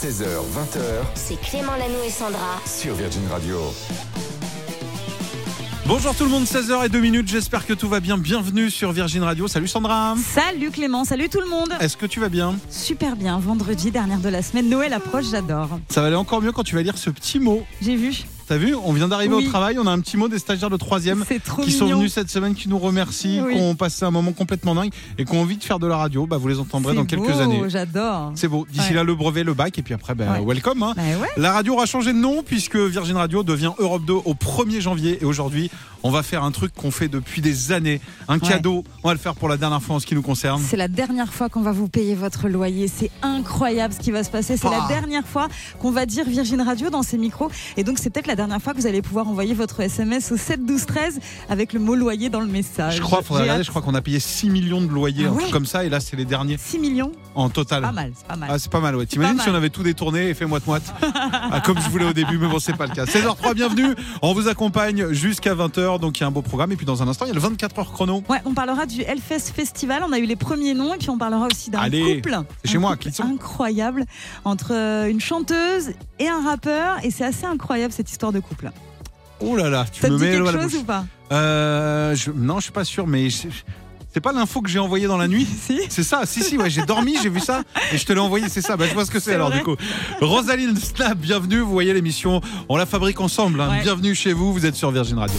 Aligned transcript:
16h, 0.00 0.24
20h 0.24 0.80
C'est 1.14 1.38
Clément 1.42 1.72
Lanou 1.76 2.02
et 2.06 2.10
Sandra. 2.10 2.58
sur 2.64 2.94
Virgin 2.94 3.22
Radio. 3.30 3.58
Bonjour 5.84 6.14
tout 6.14 6.24
le 6.24 6.30
monde, 6.30 6.44
16h 6.44 6.86
et 6.86 6.88
2 6.88 7.00
minutes, 7.00 7.28
j'espère 7.28 7.66
que 7.66 7.74
tout 7.74 7.88
va 7.88 8.00
bien. 8.00 8.16
Bienvenue 8.16 8.70
sur 8.70 8.92
Virgin 8.92 9.22
Radio. 9.24 9.46
Salut 9.48 9.68
Sandra. 9.68 10.14
Salut 10.16 10.70
Clément, 10.70 11.04
salut 11.04 11.28
tout 11.28 11.40
le 11.40 11.48
monde. 11.48 11.70
Est-ce 11.80 11.96
que 11.98 12.06
tu 12.06 12.18
vas 12.20 12.28
bien? 12.28 12.54
Super 12.70 13.16
bien, 13.16 13.38
vendredi, 13.38 13.90
dernière 13.90 14.20
de 14.20 14.28
la 14.28 14.42
semaine, 14.42 14.70
Noël 14.70 14.92
approche, 14.94 15.26
j'adore. 15.30 15.78
Ça 15.90 16.00
va 16.00 16.06
aller 16.06 16.16
encore 16.16 16.40
mieux 16.40 16.52
quand 16.52 16.62
tu 16.64 16.76
vas 16.76 16.82
lire 16.82 16.96
ce 16.96 17.10
petit 17.10 17.38
mot. 17.38 17.62
J'ai 17.82 17.96
vu, 17.96 18.22
T'as 18.50 18.56
vu 18.56 18.74
On 18.84 18.92
vient 18.92 19.06
d'arriver 19.06 19.32
Oui. 19.36 19.46
au 19.46 19.48
travail, 19.48 19.78
on 19.78 19.86
a 19.86 19.92
un 19.92 20.00
petit 20.00 20.16
mot 20.16 20.26
des 20.26 20.40
stagiaires 20.40 20.70
de 20.70 20.76
3 20.76 20.98
c'est 21.24 21.40
trop 21.40 21.62
qui 21.62 21.70
sont 21.70 21.86
venus 21.86 22.12
cette 22.12 22.30
semaine, 22.30 22.56
qui 22.56 22.68
nous 22.68 22.80
remercient, 22.80 23.40
Oui. 23.46 23.54
qui 23.54 23.60
ont 23.60 23.76
passé 23.76 24.04
un 24.04 24.10
moment 24.10 24.32
complètement 24.32 24.74
dingue 24.74 24.90
et 25.18 25.24
qui 25.24 25.32
ont 25.36 25.42
envie 25.42 25.56
de 25.56 25.62
faire 25.62 25.78
de 25.78 25.86
la 25.86 25.96
radio. 25.96 26.26
Bah, 26.26 26.36
vous 26.36 26.48
les 26.48 26.58
entendrez 26.58 26.96
dans 26.96 27.04
quelques 27.04 27.30
années. 27.38 27.62
J'adore. 27.68 28.32
C'est 28.34 28.48
beau. 28.48 28.66
D'ici 28.68 28.88
Ouais. 28.88 28.94
là, 28.96 29.04
le 29.04 29.14
brevet, 29.14 29.44
le 29.44 29.54
bac 29.54 29.78
et 29.78 29.82
puis 29.82 29.94
après, 29.94 30.16
bah, 30.16 30.24
Ouais. 30.32 30.44
welcome. 30.44 30.82
hein. 30.82 30.94
Bah 30.96 31.02
ouais. 31.22 31.28
La 31.36 31.52
radio 31.52 31.74
aura 31.74 31.86
changé 31.86 32.12
de 32.12 32.18
nom 32.18 32.42
puisque 32.42 32.74
Virgin 32.74 33.16
Radio 33.18 33.44
devient 33.44 33.70
Europe 33.78 34.04
2 34.04 34.14
au 34.14 34.34
1er 34.34 34.80
janvier. 34.80 35.18
Et 35.22 35.24
aujourd'hui, 35.24 35.70
on 36.02 36.10
va 36.10 36.22
faire 36.22 36.44
un 36.44 36.50
truc 36.50 36.72
qu'on 36.74 36.90
fait 36.90 37.08
depuis 37.08 37.40
des 37.40 37.72
années. 37.72 38.00
Un 38.28 38.38
Ouais. 38.38 38.48
cadeau. 38.48 38.84
On 39.02 39.08
va 39.08 39.14
le 39.14 39.20
faire 39.20 39.34
pour 39.34 39.48
la 39.48 39.56
dernière 39.56 39.82
fois 39.82 39.96
en 39.96 40.00
ce 40.00 40.06
qui 40.06 40.14
nous 40.14 40.22
concerne. 40.22 40.62
C'est 40.66 40.76
la 40.76 40.88
dernière 40.88 41.32
fois 41.32 41.48
qu'on 41.48 41.60
va 41.62 41.72
vous 41.72 41.88
payer 41.88 42.14
votre 42.14 42.48
loyer. 42.48 42.88
C'est 42.88 43.10
incroyable 43.22 43.94
ce 43.94 43.98
qui 44.00 44.10
va 44.10 44.24
se 44.24 44.30
passer. 44.30 44.56
C'est 44.56 44.68
Ah. 44.68 44.86
la 44.88 44.88
dernière 44.88 45.26
fois 45.26 45.48
qu'on 45.78 45.90
va 45.90 46.06
dire 46.06 46.24
Virgin 46.26 46.60
Radio 46.62 46.90
dans 46.90 47.02
ces 47.02 47.18
micros. 47.18 47.50
Et 47.76 47.84
donc, 47.84 47.98
c'est 47.98 48.10
peut-être 48.10 48.26
la 48.26 48.36
dernière 48.36 48.60
fois 48.62 48.72
que 48.72 48.78
vous 48.78 48.86
allez 48.86 49.02
pouvoir 49.02 49.28
envoyer 49.28 49.54
votre 49.54 49.80
SMS 49.80 50.32
au 50.32 50.36
7 50.36 50.64
12 50.64 50.86
13 50.86 51.20
avec 51.48 51.72
le 51.72 51.80
mot 51.80 51.94
loyer 51.94 52.28
dans 52.30 52.40
le 52.40 52.46
message. 52.46 52.96
Je 52.96 53.02
crois, 53.02 53.22
faudrait 53.22 53.42
regarder, 53.42 53.64
je 53.64 53.70
crois 53.70 53.82
qu'on 53.82 53.94
a 53.94 54.00
payé 54.02 54.20
6 54.20 54.48
millions 54.50 54.80
de 54.80 54.88
loyers, 54.88 55.24
Ah 55.26 55.30
un 55.30 55.32
ouais 55.32 55.40
truc 55.42 55.52
comme 55.52 55.66
ça, 55.66 55.84
et 55.84 55.88
là 55.88 56.00
c'est 56.00 56.16
les 56.16 56.24
derniers 56.24 56.56
6 56.58 56.78
millions, 56.78 57.12
en 57.34 57.48
total. 57.50 57.82
pas 57.82 57.92
mal, 57.92 58.12
c'est 58.16 58.26
pas 58.26 58.36
mal. 58.36 58.48
Ah, 58.52 58.58
c'est 58.58 58.70
pas 58.70 58.80
mal, 58.80 58.96
ouais. 58.96 59.06
T'imagines 59.06 59.40
si 59.40 59.48
on 59.48 59.54
avait 59.54 59.70
tout 59.70 59.82
détourné 59.82 60.28
et 60.30 60.34
fait 60.34 60.46
moite-moite? 60.46 60.82
Ah, 61.52 61.60
Comme 61.60 61.80
je 61.80 61.88
voulais 61.88 62.04
au 62.04 62.12
début, 62.12 62.38
mais 62.38 62.46
bon, 62.48 62.58
c'est 62.60 62.76
pas 62.76 62.86
le 62.86 62.94
cas. 62.94 63.04
16h03, 63.06 63.54
bienvenue. 63.54 63.94
On 64.22 64.34
vous 64.34 64.46
accompagne 64.48 65.12
jusqu'à 65.12 65.54
20h, 65.54 65.89
donc 65.98 66.18
il 66.18 66.22
y 66.22 66.24
a 66.24 66.26
un 66.26 66.30
beau 66.30 66.42
programme. 66.42 66.72
Et 66.72 66.76
puis 66.76 66.86
dans 66.86 67.02
un 67.02 67.08
instant, 67.08 67.24
il 67.26 67.28
y 67.28 67.30
a 67.32 67.34
le 67.34 67.40
24h 67.40 67.84
chrono. 67.92 68.22
Ouais, 68.28 68.38
on 68.44 68.54
parlera 68.54 68.86
du 68.86 69.02
Hellfest 69.02 69.52
Festival. 69.54 70.02
On 70.06 70.12
a 70.12 70.18
eu 70.18 70.24
les 70.26 70.36
premiers 70.36 70.74
noms 70.74 70.94
et 70.94 70.98
puis 70.98 71.10
on 71.10 71.18
parlera 71.18 71.46
aussi 71.50 71.70
d'un 71.70 71.88
couple. 71.90 72.36
c'est 72.64 72.70
chez 72.70 72.78
moi, 72.78 72.92
couple 72.92 73.02
Clisson. 73.04 73.24
Incroyable 73.24 74.04
entre 74.44 74.72
euh, 74.74 75.08
une 75.08 75.20
chanteuse 75.20 75.90
et 76.18 76.28
un 76.28 76.42
rappeur 76.44 76.98
et 77.02 77.10
c'est 77.10 77.24
assez 77.24 77.46
incroyable 77.46 77.92
cette 77.92 78.10
histoire 78.10 78.32
de 78.32 78.40
couple. 78.40 78.70
Oh 79.40 79.56
là 79.56 79.70
là, 79.70 79.86
tu 79.90 80.00
Ça 80.02 80.08
te 80.08 80.12
me 80.12 80.18
dit 80.18 80.24
mets 80.24 80.30
à 80.30 80.32
quelque 80.44 80.52
chose 80.62 80.72
bouche. 80.72 80.80
ou 80.82 80.84
pas? 80.84 81.04
Euh, 81.32 82.14
je- 82.14 82.30
non, 82.30 82.56
je 82.58 82.64
suis 82.64 82.72
pas 82.72 82.84
sûr, 82.84 83.06
mais 83.06 83.30
je- 83.30 83.48
c'est 84.12 84.20
pas 84.20 84.32
l'info 84.32 84.60
que 84.60 84.68
j'ai 84.68 84.78
envoyée 84.80 85.06
dans 85.06 85.16
la 85.16 85.28
nuit. 85.28 85.46
Si. 85.66 85.78
C'est 85.88 86.02
ça, 86.02 86.22
si, 86.26 86.42
si, 86.42 86.58
ouais, 86.58 86.68
j'ai 86.68 86.82
dormi, 86.82 87.16
j'ai 87.22 87.30
vu 87.30 87.40
ça 87.40 87.62
et 87.92 87.96
je 87.96 88.04
te 88.04 88.12
l'ai 88.12 88.18
envoyé, 88.20 88.48
c'est 88.50 88.60
ça. 88.60 88.76
Bah, 88.76 88.84
je 88.88 88.92
vois 88.92 89.06
ce 89.06 89.10
que 89.10 89.20
c'est 89.20 89.34
alors, 89.34 89.50
du 89.50 89.62
coup. 89.62 89.76
Rosaline 90.20 90.76
Snap, 90.76 91.16
bienvenue. 91.16 91.60
Vous 91.60 91.70
voyez 91.70 91.94
l'émission, 91.94 92.40
on 92.68 92.76
la 92.76 92.84
fabrique 92.86 93.20
ensemble. 93.20 93.60
hein. 93.60 93.70
Ouais. 93.70 93.82
Bienvenue 93.82 94.14
chez 94.14 94.32
vous, 94.34 94.52
vous 94.52 94.66
êtes 94.66 94.74
sur 94.74 94.90
Virgin 94.90 95.18
Radio. 95.18 95.38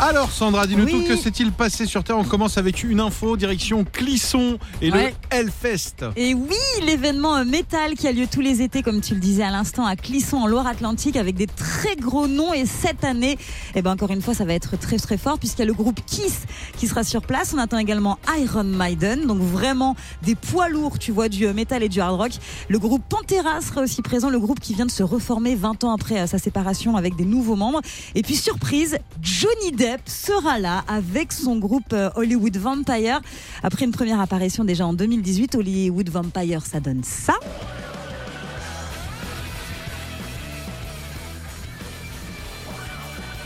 Alors, 0.00 0.32
Sandra, 0.32 0.66
dis-nous 0.66 0.84
Oui. 0.86 0.90
tout, 0.90 1.04
que 1.06 1.16
s'est-il 1.16 1.52
passé 1.52 1.86
sur 1.86 2.02
Terre? 2.02 2.18
On 2.18 2.24
commence 2.24 2.58
avec 2.58 2.82
une 2.82 2.98
info, 2.98 3.36
direction 3.36 3.84
Clisson 3.90 4.58
et 4.82 4.90
Ouais. 4.90 5.14
le 5.30 5.36
Hellfest. 5.38 6.04
Et 6.16 6.34
oui, 6.34 6.56
l'événement 6.84 7.44
métal 7.44 7.94
qui 7.94 8.08
a 8.08 8.12
lieu 8.12 8.26
tous 8.30 8.40
les 8.40 8.60
étés, 8.60 8.82
comme 8.82 9.00
tu 9.00 9.14
le 9.14 9.20
disais 9.20 9.44
à 9.44 9.50
l'instant, 9.50 9.86
à 9.86 9.94
Clisson, 9.94 10.38
en 10.38 10.46
Loire-Atlantique, 10.48 11.16
avec 11.16 11.36
des 11.36 11.46
très 11.46 11.94
gros 11.94 12.26
noms. 12.26 12.52
Et 12.52 12.66
cette 12.66 13.04
année, 13.04 13.38
eh 13.76 13.82
ben, 13.82 13.92
encore 13.92 14.10
une 14.10 14.20
fois, 14.20 14.34
ça 14.34 14.44
va 14.44 14.54
être 14.54 14.76
très 14.78 14.96
très 14.98 15.16
fort, 15.16 15.38
puisqu'il 15.38 15.60
y 15.60 15.62
a 15.62 15.66
le 15.66 15.72
groupe 15.74 16.00
Kiss 16.04 16.40
qui 16.76 16.88
sera 16.88 17.04
sur 17.04 17.22
place. 17.22 17.52
On 17.54 17.58
attend 17.58 17.78
également 17.78 18.18
Iron 18.40 18.64
Maiden, 18.64 19.26
donc 19.28 19.38
vraiment 19.38 19.94
des 20.22 20.34
poids 20.34 20.68
lourds, 20.68 20.98
tu 20.98 21.12
vois, 21.12 21.28
du 21.28 21.46
euh, 21.46 21.52
métal 21.54 21.84
et 21.84 21.88
du 21.88 22.00
hard 22.00 22.16
rock. 22.20 22.32
Le 22.68 22.80
groupe 22.80 23.02
Pantera 23.08 23.60
sera 23.60 23.82
aussi 23.82 24.02
présent, 24.02 24.28
le 24.28 24.40
groupe 24.40 24.58
qui 24.58 24.74
vient 24.74 24.86
de 24.86 24.90
se 24.90 25.04
reformer 25.04 25.54
20 25.54 25.84
ans 25.84 25.92
après 25.94 26.18
euh, 26.20 26.26
sa 26.26 26.38
séparation 26.38 26.96
avec 26.96 27.14
des 27.14 27.24
nouveaux 27.24 27.56
membres. 27.56 27.80
Et 28.16 28.22
puis, 28.22 28.34
surprise, 28.34 28.98
Johnny 29.22 29.70
Depp 29.70 29.83
sera 30.06 30.58
là 30.58 30.84
avec 30.88 31.32
son 31.32 31.56
groupe 31.56 31.92
euh, 31.92 32.10
Hollywood 32.16 32.56
Vampire. 32.56 33.20
Après 33.62 33.84
une 33.84 33.92
première 33.92 34.20
apparition 34.20 34.64
déjà 34.64 34.86
en 34.86 34.92
2018, 34.92 35.54
Hollywood 35.54 36.08
Vampire, 36.08 36.64
ça 36.64 36.80
donne 36.80 37.02
ça. 37.04 37.34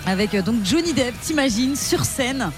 Avec 0.07 0.35
euh, 0.35 0.43
donc 0.43 0.65
Johnny 0.65 0.93
Depp, 0.93 1.15
t'imagines, 1.21 1.77
sur 1.77 2.05
scène 2.05 2.51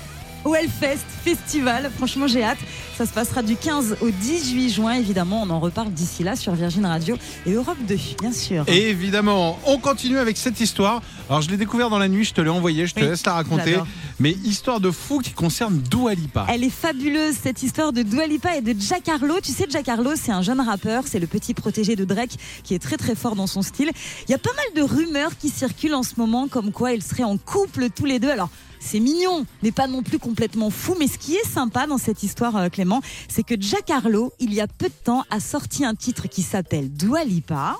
au 0.44 0.54
Hellfest 0.54 1.04
Festival. 1.24 1.90
Franchement, 1.96 2.26
j'ai 2.26 2.42
hâte. 2.42 2.58
Ça 2.96 3.06
se 3.06 3.12
passera 3.12 3.42
du 3.42 3.56
15 3.56 3.96
au 4.02 4.10
18 4.10 4.70
juin. 4.70 4.92
Évidemment, 4.94 5.42
on 5.42 5.50
en 5.50 5.60
reparle 5.60 5.90
d'ici 5.90 6.22
là 6.22 6.36
sur 6.36 6.54
Virgin 6.54 6.84
Radio 6.84 7.16
et 7.46 7.52
Europe 7.52 7.78
2, 7.88 7.96
bien 8.20 8.32
sûr. 8.32 8.64
Et 8.66 8.90
évidemment, 8.90 9.58
on 9.64 9.78
continue 9.78 10.18
avec 10.18 10.36
cette 10.36 10.60
histoire. 10.60 11.00
Alors, 11.28 11.40
je 11.40 11.50
l'ai 11.50 11.56
découvert 11.56 11.88
dans 11.88 11.98
la 11.98 12.08
nuit, 12.08 12.24
je 12.24 12.34
te 12.34 12.40
l'ai 12.40 12.50
envoyé, 12.50 12.86
je 12.86 12.94
te 12.94 13.00
Oui, 13.00 13.06
laisse 13.06 13.24
la 13.24 13.34
raconter. 13.34 13.76
Mais 14.18 14.32
histoire 14.44 14.80
de 14.80 14.90
fou 14.90 15.20
qui 15.20 15.30
concerne 15.32 15.78
Dua 15.78 16.14
Lipa. 16.14 16.44
Elle 16.48 16.64
est 16.64 16.70
fabuleuse 16.70 17.36
cette 17.42 17.62
histoire 17.62 17.92
de 17.92 18.02
Dua 18.02 18.26
Lipa 18.26 18.56
et 18.56 18.60
de 18.60 18.74
Jack 18.78 19.08
Harlow. 19.08 19.40
Tu 19.42 19.52
sais, 19.52 19.66
Jack 19.70 19.88
Harlow, 19.88 20.12
c'est 20.16 20.32
un 20.32 20.42
jeune 20.42 20.60
rappeur, 20.60 21.04
c'est 21.06 21.20
le 21.20 21.26
petit 21.26 21.54
protégé 21.54 21.96
de 21.96 22.04
Drake 22.04 22.36
qui 22.64 22.74
est 22.74 22.78
très 22.78 22.96
très 22.96 23.14
fort 23.14 23.34
dans 23.34 23.46
son 23.46 23.62
style. 23.62 23.90
Il 24.28 24.30
y 24.30 24.34
a 24.34 24.38
pas 24.38 24.50
mal 24.54 24.66
de 24.76 24.82
rumeurs 24.82 25.38
qui 25.38 25.48
circulent 25.48 25.94
en 25.94 26.02
ce 26.02 26.14
moment 26.18 26.48
comme 26.48 26.70
quoi 26.72 26.92
ils 26.92 27.02
seraient 27.02 27.22
en 27.22 27.38
couple 27.38 27.88
tous 27.94 28.04
les 28.04 28.18
deux. 28.18 28.30
Alors, 28.30 28.50
c'est 28.80 28.98
mignon, 28.98 29.46
mais 29.62 29.70
pas 29.70 29.86
non 29.86 30.02
plus 30.02 30.18
complètement 30.18 30.70
fou. 30.70 30.96
Mais 30.98 31.06
ce 31.06 31.18
qui 31.18 31.36
est 31.36 31.46
sympa 31.46 31.86
dans 31.86 31.98
cette 31.98 32.22
histoire, 32.22 32.56
euh, 32.56 32.68
Clément, 32.68 33.00
c'est 33.28 33.44
que 33.44 33.54
Jack 33.60 33.92
il 34.40 34.54
y 34.54 34.60
a 34.60 34.66
peu 34.66 34.86
de 34.86 34.94
temps, 35.04 35.24
a 35.30 35.38
sorti 35.38 35.84
un 35.84 35.94
titre 35.94 36.28
qui 36.28 36.42
s'appelle 36.42 36.90
Dua 36.90 37.24
Lipa. 37.24 37.76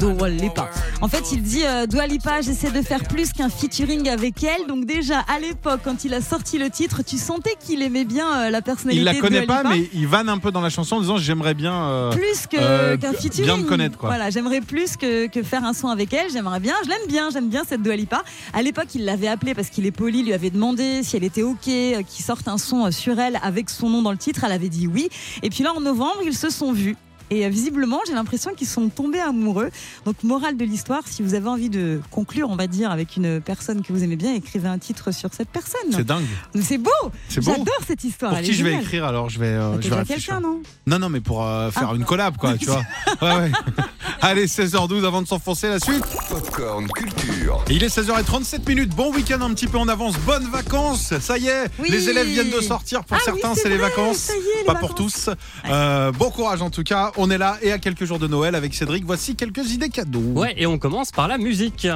Dua 0.00 0.28
Lipa. 0.30 0.70
En 1.02 1.08
fait, 1.08 1.30
il 1.32 1.42
dit 1.42 1.62
euh, 1.64 1.86
Dua 1.86 2.06
Lipa, 2.06 2.40
j'essaie 2.40 2.70
de 2.70 2.80
faire 2.82 3.02
plus 3.04 3.32
qu'un 3.32 3.48
featuring 3.50 4.08
avec 4.08 4.42
elle. 4.42 4.66
Donc 4.66 4.86
déjà, 4.86 5.20
à 5.20 5.38
l'époque, 5.38 5.80
quand 5.84 6.04
il 6.04 6.14
a 6.14 6.20
sorti 6.22 6.58
le 6.58 6.70
titre, 6.70 7.02
tu 7.04 7.18
sentais 7.18 7.54
qu'il 7.60 7.82
aimait 7.82 8.04
bien 8.04 8.26
euh, 8.46 8.50
la 8.50 8.62
personnalité 8.62 9.00
Il 9.00 9.04
la 9.04 9.12
de 9.14 9.20
connaît 9.20 9.46
pas, 9.46 9.62
mais 9.62 9.88
il 9.92 10.06
vanne 10.06 10.28
un 10.30 10.38
peu 10.38 10.50
dans 10.50 10.60
la 10.62 10.70
chanson 10.70 10.96
en 10.96 11.00
disant 11.00 11.18
J'aimerais 11.18 11.54
bien. 11.54 11.74
euh, 11.84 12.10
plus 12.12 12.46
euh, 12.54 12.96
qu'un 12.96 13.10
bien 13.10 13.18
featuring. 13.18 13.62
me 13.64 13.68
connaître, 13.68 13.98
quoi. 13.98 14.08
Voilà, 14.08 14.30
j'aimerais 14.30 14.60
plus 14.62 14.96
que, 14.96 15.26
que 15.26 15.42
faire 15.42 15.64
un 15.64 15.74
son 15.74 15.88
avec 15.88 16.12
elle. 16.14 16.30
J'aimerais 16.32 16.60
bien, 16.60 16.74
je 16.84 16.88
l'aime 16.88 17.06
bien, 17.06 17.28
j'aime 17.30 17.48
bien 17.48 17.64
cette 17.68 17.82
Dua 17.82 17.96
Lipa. 17.96 18.22
À 18.54 18.62
l'époque, 18.62 18.88
il 18.94 19.04
l'avait 19.04 19.28
appelée 19.28 19.54
parce 19.54 19.68
qu'il 19.68 19.84
est 19.86 19.90
poli, 19.92 20.22
lui 20.22 20.32
avait 20.32 20.50
demandé 20.50 21.02
si 21.02 21.16
elle 21.16 21.24
était 21.24 21.42
ok, 21.42 21.60
qu'il 21.62 22.24
sorte 22.24 22.48
un 22.48 22.58
son 22.58 22.90
sur 22.90 23.18
elle 23.20 23.38
avec 23.42 23.68
son 23.68 23.90
nom 23.90 24.00
dans 24.02 24.12
le 24.12 24.18
titre. 24.18 24.44
Elle 24.44 24.52
avait 24.52 24.68
dit 24.70 24.86
oui. 24.86 25.08
Et 25.42 25.50
puis 25.50 25.62
là, 25.62 25.72
en 25.76 25.80
novembre, 25.80 26.20
ils 26.24 26.34
se 26.36 26.48
sont 26.50 26.72
vus. 26.72 26.96
Et 27.30 27.46
euh, 27.46 27.48
visiblement, 27.48 28.00
j'ai 28.06 28.12
l'impression 28.14 28.54
qu'ils 28.54 28.66
sont 28.66 28.88
tombés 28.88 29.20
amoureux. 29.20 29.70
Donc, 30.04 30.22
morale 30.24 30.56
de 30.56 30.64
l'histoire, 30.64 31.02
si 31.06 31.22
vous 31.22 31.34
avez 31.34 31.48
envie 31.48 31.70
de 31.70 32.00
conclure, 32.10 32.50
on 32.50 32.56
va 32.56 32.66
dire, 32.66 32.90
avec 32.90 33.16
une 33.16 33.40
personne 33.40 33.82
que 33.82 33.92
vous 33.92 34.02
aimez 34.02 34.16
bien, 34.16 34.34
écrivez 34.34 34.68
un 34.68 34.78
titre 34.78 35.12
sur 35.12 35.32
cette 35.32 35.48
personne. 35.48 35.80
C'est 35.92 36.04
dingue. 36.06 36.24
C'est 36.60 36.78
beau 36.78 36.90
C'est 37.28 37.40
beau. 37.40 37.52
J'adore 37.52 37.74
cette 37.86 38.02
histoire. 38.04 38.32
Pour 38.32 38.40
qui 38.42 38.52
je 38.52 38.64
vais 38.64 38.74
écrire 38.74 39.04
alors 39.04 39.28
Je 39.30 39.38
vais, 39.38 39.46
euh, 39.46 39.80
je 39.80 39.88
vais 39.88 40.04
quelqu'un, 40.04 40.40
non? 40.40 40.60
Non, 40.86 40.98
non, 40.98 41.08
mais 41.08 41.20
pour 41.20 41.46
euh, 41.46 41.70
faire 41.70 41.90
Ah. 41.92 41.96
une 41.96 42.04
collab, 42.04 42.36
quoi, 42.36 42.56
tu 42.58 42.66
vois. 42.66 42.82
Ouais, 43.22 43.34
ouais. 43.36 43.52
Allez, 44.22 44.46
16h12 44.46 45.04
avant 45.06 45.22
de 45.22 45.26
s'enfoncer 45.26 45.68
la 45.68 45.78
suite. 45.80 46.04
Popcorn 46.28 46.86
Culture. 46.88 47.64
Et 47.70 47.74
il 47.74 47.84
est 47.84 47.88
16h37 47.96 48.66
minutes. 48.68 48.94
Bon 48.94 49.12
week-end 49.14 49.40
un 49.40 49.50
petit 49.54 49.66
peu 49.66 49.78
en 49.78 49.88
avance. 49.88 50.16
Bonnes 50.18 50.48
vacances. 50.50 51.14
Ça 51.20 51.38
y 51.38 51.46
est, 51.48 51.66
Oui. 51.78 51.88
les 51.90 52.08
élèves 52.08 52.26
viennent 52.26 52.50
de 52.50 52.60
sortir. 52.60 53.04
Pour 53.04 53.16
Ah 53.16 53.20
oui, 53.32 53.40
certains, 53.40 53.54
c'est 53.54 53.62
c'est 53.62 53.68
les 53.70 53.76
vacances. 53.78 54.16
ça 54.16 54.34
y 54.34 54.38
est, 54.38 54.58
les 54.60 54.64
Pas 54.64 54.74
pour 54.74 54.94
tous. 54.94 55.30
Euh, 55.68 56.12
bon 56.12 56.30
courage 56.30 56.60
en 56.62 56.70
tout 56.70 56.82
cas. 56.82 57.12
On 57.22 57.28
est 57.28 57.36
là 57.36 57.58
et 57.60 57.70
à 57.70 57.78
quelques 57.78 58.06
jours 58.06 58.18
de 58.18 58.26
Noël 58.26 58.54
avec 58.54 58.72
Cédric. 58.72 59.04
Voici 59.04 59.36
quelques 59.36 59.72
idées 59.72 59.90
cadeaux. 59.90 60.20
Ouais, 60.20 60.54
et 60.56 60.66
on 60.66 60.78
commence 60.78 61.10
par 61.10 61.28
la 61.28 61.36
musique. 61.36 61.86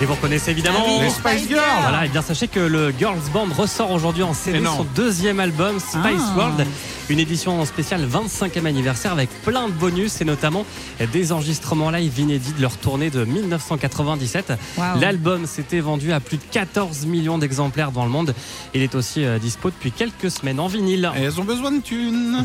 Et 0.00 0.04
vous 0.04 0.14
reconnaissez 0.14 0.52
évidemment. 0.52 0.78
Ah 0.86 0.88
oui, 0.88 0.98
Les 1.00 1.10
Spice 1.10 1.48
Girls. 1.48 1.60
Voilà, 1.82 2.06
et 2.06 2.08
bien 2.08 2.22
sachez 2.22 2.46
que 2.46 2.60
le 2.60 2.94
Girls 2.96 3.18
Band 3.32 3.48
ressort 3.56 3.90
aujourd'hui 3.90 4.22
en 4.22 4.32
CD 4.32 4.64
son 4.64 4.84
deuxième 4.94 5.40
album 5.40 5.80
Spice 5.80 5.96
Ah. 6.04 6.36
World, 6.36 6.66
une 7.08 7.18
édition 7.18 7.64
spéciale 7.64 8.06
25e 8.08 8.64
anniversaire 8.66 9.10
avec 9.10 9.28
plein 9.42 9.66
de 9.66 9.72
bonus 9.72 10.20
et 10.20 10.24
notamment 10.24 10.64
des 11.12 11.32
enregistrements 11.32 11.90
live 11.90 12.16
inédits 12.16 12.52
de 12.52 12.62
leur 12.62 12.76
tournée 12.76 13.10
de 13.10 13.24
1997. 13.24 14.52
Waouh. 14.76 15.00
L'album 15.00 15.46
s'était 15.46 15.80
vendu 15.80 16.12
à 16.12 16.20
plus 16.20 16.36
de 16.36 16.44
14 16.48 17.06
millions 17.06 17.38
d'exemplaires 17.38 17.90
dans 17.90 18.04
le 18.04 18.10
monde. 18.10 18.34
Il 18.74 18.82
est 18.82 18.94
aussi 18.94 19.24
euh, 19.24 19.40
dispo 19.40 19.70
depuis 19.70 19.90
quelques 19.90 20.30
semaines 20.30 20.60
en 20.60 20.68
vinyle. 20.68 21.10
Et 21.16 21.22
elles 21.22 21.40
ont 21.40 21.44
besoin 21.44 21.72
de 21.72 21.80
thunes. 21.80 22.44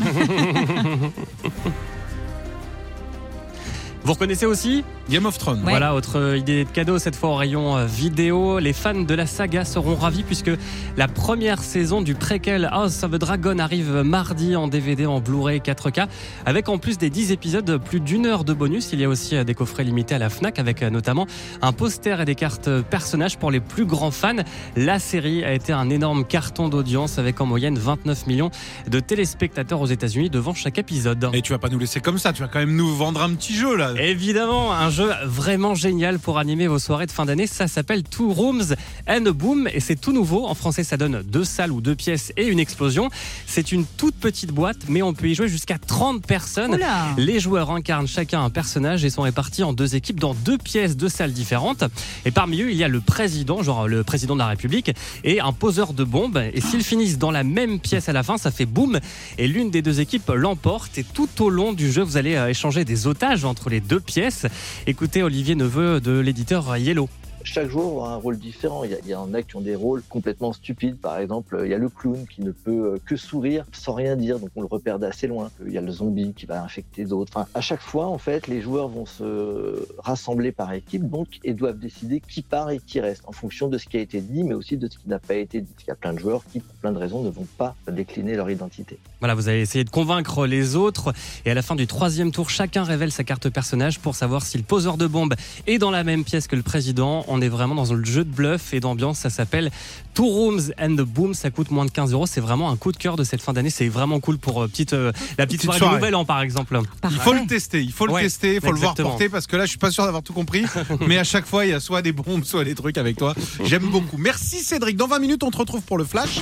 Vous 4.04 4.12
reconnaissez 4.12 4.44
aussi 4.44 4.84
Game 5.08 5.24
of 5.24 5.38
Thrones. 5.38 5.62
Ouais. 5.64 5.70
Voilà, 5.70 5.94
autre 5.94 6.18
euh, 6.18 6.36
idée 6.36 6.66
de 6.66 6.68
cadeau, 6.68 6.98
cette 6.98 7.16
fois 7.16 7.30
au 7.30 7.36
rayon 7.36 7.74
euh, 7.74 7.86
vidéo. 7.86 8.58
Les 8.58 8.74
fans 8.74 9.00
de 9.00 9.14
la 9.14 9.26
saga 9.26 9.64
seront 9.64 9.94
ravis 9.94 10.24
puisque 10.24 10.50
la 10.98 11.08
première 11.08 11.62
saison 11.62 12.02
du 12.02 12.14
préquel 12.14 12.68
House 12.70 13.02
of 13.02 13.12
the 13.12 13.14
Dragon 13.14 13.58
arrive 13.58 14.02
mardi 14.02 14.56
en 14.56 14.68
DVD, 14.68 15.06
en 15.06 15.20
Blu-ray 15.20 15.60
4K, 15.60 16.06
avec 16.44 16.68
en 16.68 16.76
plus 16.76 16.98
des 16.98 17.08
10 17.08 17.32
épisodes, 17.32 17.80
plus 17.82 18.00
d'une 18.00 18.26
heure 18.26 18.44
de 18.44 18.52
bonus. 18.52 18.90
Il 18.92 19.00
y 19.00 19.04
a 19.04 19.08
aussi 19.08 19.36
euh, 19.36 19.44
des 19.44 19.54
coffrets 19.54 19.84
limités 19.84 20.14
à 20.14 20.18
la 20.18 20.28
FNAC 20.28 20.58
avec 20.58 20.82
notamment 20.82 21.26
un 21.62 21.72
poster 21.72 22.20
et 22.20 22.26
des 22.26 22.34
cartes 22.34 22.68
personnages 22.82 23.38
pour 23.38 23.50
les 23.50 23.60
plus 23.60 23.86
grands 23.86 24.10
fans. 24.10 24.36
La 24.76 24.98
série 24.98 25.44
a 25.44 25.54
été 25.54 25.72
un 25.72 25.88
énorme 25.88 26.26
carton 26.26 26.68
d'audience 26.68 27.18
avec 27.18 27.40
en 27.40 27.46
moyenne 27.46 27.78
29 27.78 28.26
millions 28.26 28.50
de 28.86 29.00
téléspectateurs 29.00 29.80
aux 29.80 29.86
États-Unis 29.86 30.28
devant 30.28 30.52
chaque 30.52 30.76
épisode. 30.76 31.30
Et 31.32 31.40
tu 31.40 31.52
vas 31.52 31.58
pas 31.58 31.70
nous 31.70 31.78
laisser 31.78 32.00
comme 32.00 32.18
ça, 32.18 32.34
tu 32.34 32.42
vas 32.42 32.48
quand 32.48 32.58
même 32.58 32.76
nous 32.76 32.94
vendre 32.94 33.22
un 33.22 33.32
petit 33.34 33.54
jeu 33.54 33.74
là. 33.76 33.93
Évidemment, 33.98 34.72
un 34.72 34.90
jeu 34.90 35.10
vraiment 35.24 35.74
génial 35.74 36.18
pour 36.18 36.38
animer 36.38 36.66
vos 36.66 36.78
soirées 36.78 37.06
de 37.06 37.10
fin 37.10 37.24
d'année. 37.24 37.46
Ça 37.46 37.68
s'appelle 37.68 38.02
Two 38.02 38.32
Rooms 38.32 38.74
and 39.08 39.26
a 39.26 39.32
Boom 39.32 39.68
et 39.72 39.80
c'est 39.80 39.96
tout 39.96 40.12
nouveau. 40.12 40.46
En 40.46 40.54
français, 40.54 40.84
ça 40.84 40.96
donne 40.96 41.22
deux 41.22 41.44
salles 41.44 41.72
ou 41.72 41.80
deux 41.80 41.94
pièces 41.94 42.32
et 42.36 42.46
une 42.46 42.58
explosion. 42.58 43.10
C'est 43.46 43.72
une 43.72 43.84
toute 43.84 44.14
petite 44.16 44.50
boîte, 44.50 44.78
mais 44.88 45.02
on 45.02 45.12
peut 45.12 45.28
y 45.28 45.34
jouer 45.34 45.48
jusqu'à 45.48 45.78
30 45.78 46.26
personnes. 46.26 46.74
Oula. 46.74 47.14
Les 47.16 47.40
joueurs 47.40 47.70
incarnent 47.70 48.08
chacun 48.08 48.42
un 48.42 48.50
personnage 48.50 49.04
et 49.04 49.10
sont 49.10 49.22
répartis 49.22 49.62
en 49.62 49.72
deux 49.72 49.94
équipes 49.94 50.20
dans 50.20 50.34
deux 50.34 50.58
pièces, 50.58 50.96
deux 50.96 51.08
salles 51.08 51.32
différentes. 51.32 51.84
Et 52.24 52.30
parmi 52.30 52.60
eux, 52.62 52.70
il 52.70 52.76
y 52.76 52.84
a 52.84 52.88
le 52.88 53.00
président, 53.00 53.62
genre 53.62 53.88
le 53.88 54.04
président 54.04 54.34
de 54.34 54.40
la 54.40 54.48
République, 54.48 54.92
et 55.22 55.40
un 55.40 55.52
poseur 55.52 55.92
de 55.92 56.04
bombes. 56.04 56.42
Et 56.52 56.60
s'ils 56.60 56.84
finissent 56.84 57.18
dans 57.18 57.30
la 57.30 57.44
même 57.44 57.80
pièce 57.80 58.08
à 58.08 58.12
la 58.12 58.22
fin, 58.22 58.38
ça 58.38 58.50
fait 58.50 58.66
boum. 58.66 58.98
Et 59.38 59.48
l'une 59.48 59.70
des 59.70 59.82
deux 59.82 60.00
équipes 60.00 60.30
l'emporte. 60.34 60.98
Et 60.98 61.04
tout 61.04 61.28
au 61.40 61.50
long 61.50 61.72
du 61.72 61.90
jeu, 61.90 62.02
vous 62.02 62.16
allez 62.16 62.34
euh, 62.34 62.48
échanger 62.48 62.84
des 62.84 63.06
otages 63.06 63.44
entre 63.44 63.70
les 63.70 63.80
deux 63.84 64.00
pièces. 64.00 64.46
Écoutez 64.86 65.22
Olivier 65.22 65.54
Neveu 65.54 66.00
de 66.00 66.18
l'éditeur 66.18 66.76
Yellow. 66.76 67.08
Chaque 67.44 67.68
joueur 67.68 68.04
a 68.04 68.14
un 68.14 68.16
rôle 68.16 68.38
différent. 68.38 68.84
Il 68.84 69.08
y, 69.08 69.14
en 69.14 69.32
a 69.34 69.42
qui 69.42 69.56
ont 69.56 69.60
des 69.60 69.74
rôles 69.74 70.02
complètement 70.08 70.52
stupides. 70.52 70.96
Par 70.96 71.18
exemple, 71.18 71.60
il 71.64 71.70
y 71.70 71.74
a 71.74 71.78
le 71.78 71.88
clown 71.88 72.26
qui 72.26 72.42
ne 72.42 72.50
peut 72.50 72.94
euh, 72.94 72.98
que 73.04 73.16
sourire 73.16 73.64
sans 73.72 73.94
rien 73.94 74.16
dire, 74.16 74.38
donc 74.38 74.50
on 74.56 74.60
le 74.60 74.66
repère 74.66 74.98
d'assez 74.98 75.26
loin. 75.26 75.50
Il 75.64 75.72
y 75.72 75.78
a 75.78 75.80
le 75.80 75.92
zombie 75.92 76.32
qui 76.34 76.46
va 76.46 76.62
infecter 76.62 77.04
d'autres. 77.04 77.32
Enfin, 77.34 77.46
à 77.54 77.60
chaque 77.60 77.80
fois, 77.82 78.06
en 78.06 78.18
fait, 78.18 78.46
les 78.48 78.60
joueurs 78.60 78.88
vont 78.88 79.06
se 79.06 79.86
rassembler 79.98 80.52
par 80.52 80.72
équipe, 80.72 81.08
donc 81.08 81.28
et 81.44 81.54
doivent 81.54 81.78
décider 81.78 82.20
qui 82.20 82.42
part 82.42 82.70
et 82.70 82.78
qui 82.78 83.00
reste 83.00 83.22
en 83.26 83.32
fonction 83.32 83.68
de 83.68 83.78
ce 83.78 83.86
qui 83.86 83.96
a 83.96 84.00
été 84.00 84.20
dit, 84.20 84.42
mais 84.42 84.54
aussi 84.54 84.76
de 84.76 84.88
ce 84.88 84.98
qui 84.98 85.08
n'a 85.08 85.18
pas 85.18 85.34
été 85.34 85.60
dit. 85.60 85.74
Il 85.82 85.88
y 85.88 85.90
a 85.90 85.96
plein 85.96 86.12
de 86.12 86.18
joueurs 86.18 86.42
qui, 86.50 86.60
pour 86.60 86.74
plein 86.76 86.92
de 86.92 86.98
raisons, 86.98 87.22
ne 87.22 87.30
vont 87.30 87.46
pas 87.58 87.74
décliner 87.90 88.34
leur 88.34 88.50
identité. 88.50 88.98
Voilà, 89.20 89.34
vous 89.34 89.48
allez 89.48 89.60
essayer 89.60 89.84
de 89.84 89.90
convaincre 89.90 90.46
les 90.46 90.76
autres. 90.76 91.12
Et 91.44 91.50
à 91.50 91.54
la 91.54 91.62
fin 91.62 91.76
du 91.76 91.86
troisième 91.86 92.32
tour, 92.32 92.50
chacun 92.50 92.84
révèle 92.84 93.12
sa 93.12 93.24
carte 93.24 93.48
personnage 93.48 93.98
pour 94.00 94.14
savoir 94.14 94.42
si 94.42 94.58
le 94.58 94.64
poseur 94.64 94.96
de 94.96 95.06
bombe 95.06 95.34
est 95.66 95.78
dans 95.78 95.90
la 95.90 96.04
même 96.04 96.24
pièce 96.24 96.46
que 96.46 96.56
le 96.56 96.62
président. 96.62 97.24
On 97.34 97.40
est 97.40 97.48
vraiment 97.48 97.74
dans 97.74 97.92
le 97.92 98.04
jeu 98.04 98.24
de 98.24 98.30
bluff 98.30 98.72
et 98.72 98.80
d'ambiance. 98.80 99.18
Ça 99.18 99.30
s'appelle 99.30 99.70
Two 100.14 100.24
Rooms 100.26 100.72
and 100.80 100.94
the 100.94 101.00
Boom. 101.02 101.34
Ça 101.34 101.50
coûte 101.50 101.70
moins 101.72 101.84
de 101.84 101.90
15 101.90 102.12
euros. 102.12 102.26
C'est 102.26 102.40
vraiment 102.40 102.70
un 102.70 102.76
coup 102.76 102.92
de 102.92 102.96
cœur 102.96 103.16
de 103.16 103.24
cette 103.24 103.42
fin 103.42 103.52
d'année. 103.52 103.70
C'est 103.70 103.88
vraiment 103.88 104.20
cool 104.20 104.38
pour 104.38 104.62
euh, 104.62 104.68
petite, 104.68 104.92
euh, 104.92 105.10
la 105.36 105.46
petite, 105.46 105.60
Petite 105.60 105.62
soirée, 105.64 105.78
soirée. 105.78 105.94
du 105.96 106.00
Nouvel 106.00 106.14
An, 106.14 106.24
par 106.24 106.40
exemple. 106.42 106.80
Il 107.10 107.16
faut 107.18 107.32
le 107.32 107.46
tester, 107.46 107.82
il 107.82 107.92
faut 107.92 108.06
le 108.06 108.12
Ouais, 108.12 108.22
tester, 108.22 108.54
il 108.54 108.60
faut 108.60 108.70
le 108.72 108.78
voir 108.78 108.94
porter 108.94 109.28
parce 109.28 109.46
que 109.46 109.56
là 109.56 109.64
je 109.64 109.70
suis 109.70 109.78
pas 109.78 109.90
sûr 109.90 110.04
d'avoir 110.04 110.22
tout 110.22 110.32
compris. 110.32 110.64
mais 111.06 111.18
à 111.18 111.24
chaque 111.24 111.46
fois 111.46 111.66
il 111.66 111.70
y 111.70 111.74
a 111.74 111.80
soit 111.80 112.02
des 112.02 112.12
bombes, 112.12 112.44
soit 112.44 112.64
des 112.64 112.74
trucs 112.76 112.98
avec 112.98 113.16
toi. 113.16 113.34
J'aime 113.64 113.86
beaucoup. 113.90 114.16
Merci 114.16 114.60
Cédric. 114.62 114.96
Dans 114.96 115.08
20 115.08 115.18
minutes 115.18 115.42
on 115.42 115.50
te 115.50 115.56
retrouve 115.58 115.82
pour 115.82 115.98
le 115.98 116.04
flash. 116.04 116.40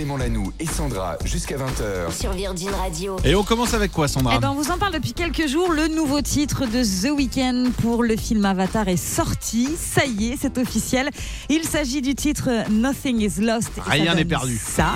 Clément 0.00 0.16
Lanoux 0.16 0.50
et 0.58 0.64
Sandra 0.64 1.18
jusqu'à 1.26 1.58
20h. 1.58 2.18
Sur 2.18 2.32
Virgin 2.32 2.70
Radio. 2.70 3.18
Et 3.22 3.34
on 3.34 3.42
commence 3.42 3.74
avec 3.74 3.92
quoi 3.92 4.08
Sandra 4.08 4.32
Eh 4.34 4.38
ben, 4.38 4.48
on 4.50 4.54
vous 4.54 4.70
en 4.70 4.78
parle 4.78 4.94
depuis 4.94 5.12
quelques 5.12 5.46
jours. 5.46 5.70
Le 5.72 5.88
nouveau 5.88 6.22
titre 6.22 6.64
de 6.64 6.82
The 6.82 7.14
Weeknd 7.14 7.72
pour 7.82 8.02
le 8.02 8.16
film 8.16 8.46
Avatar 8.46 8.88
est 8.88 8.96
sorti. 8.96 9.68
Ça 9.76 10.06
y 10.06 10.30
est, 10.30 10.38
c'est 10.40 10.56
officiel. 10.56 11.10
Il 11.50 11.64
s'agit 11.64 12.00
du 12.00 12.14
titre 12.14 12.48
Nothing 12.70 13.20
is 13.20 13.42
Lost. 13.42 13.72
Rien 13.76 14.14
n'est 14.14 14.24
perdu. 14.24 14.56
Ça. 14.56 14.92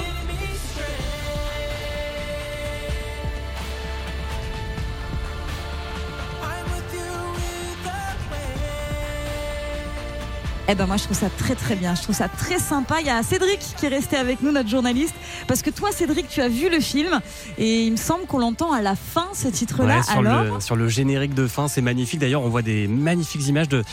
Eh 10.66 10.74
ben 10.74 10.86
moi 10.86 10.96
je 10.96 11.04
trouve 11.04 11.16
ça 11.16 11.28
très 11.28 11.54
très 11.54 11.76
bien, 11.76 11.94
je 11.94 12.00
trouve 12.02 12.14
ça 12.16 12.28
très 12.28 12.58
sympa. 12.58 12.96
Il 13.00 13.06
y 13.06 13.10
a 13.10 13.22
Cédric 13.22 13.58
qui 13.76 13.84
est 13.84 13.90
resté 13.90 14.16
avec 14.16 14.40
nous, 14.42 14.50
notre 14.50 14.68
journaliste, 14.70 15.14
parce 15.46 15.60
que 15.60 15.68
toi 15.68 15.90
Cédric 15.92 16.26
tu 16.28 16.40
as 16.40 16.48
vu 16.48 16.70
le 16.70 16.80
film 16.80 17.20
et 17.58 17.84
il 17.84 17.92
me 17.92 17.96
semble 17.98 18.24
qu'on 18.26 18.38
l'entend 18.38 18.72
à 18.72 18.80
la 18.80 18.96
fin 18.96 19.26
ce 19.34 19.48
titre-là. 19.48 19.96
Ouais, 19.98 20.02
sur, 20.02 20.18
Alors 20.18 20.54
le, 20.54 20.60
sur 20.60 20.74
le 20.76 20.88
générique 20.88 21.34
de 21.34 21.46
fin, 21.46 21.68
c'est 21.68 21.82
magnifique. 21.82 22.18
D'ailleurs, 22.20 22.40
on 22.42 22.48
voit 22.48 22.62
des 22.62 22.88
magnifiques 22.88 23.46
images 23.46 23.68
de, 23.68 23.84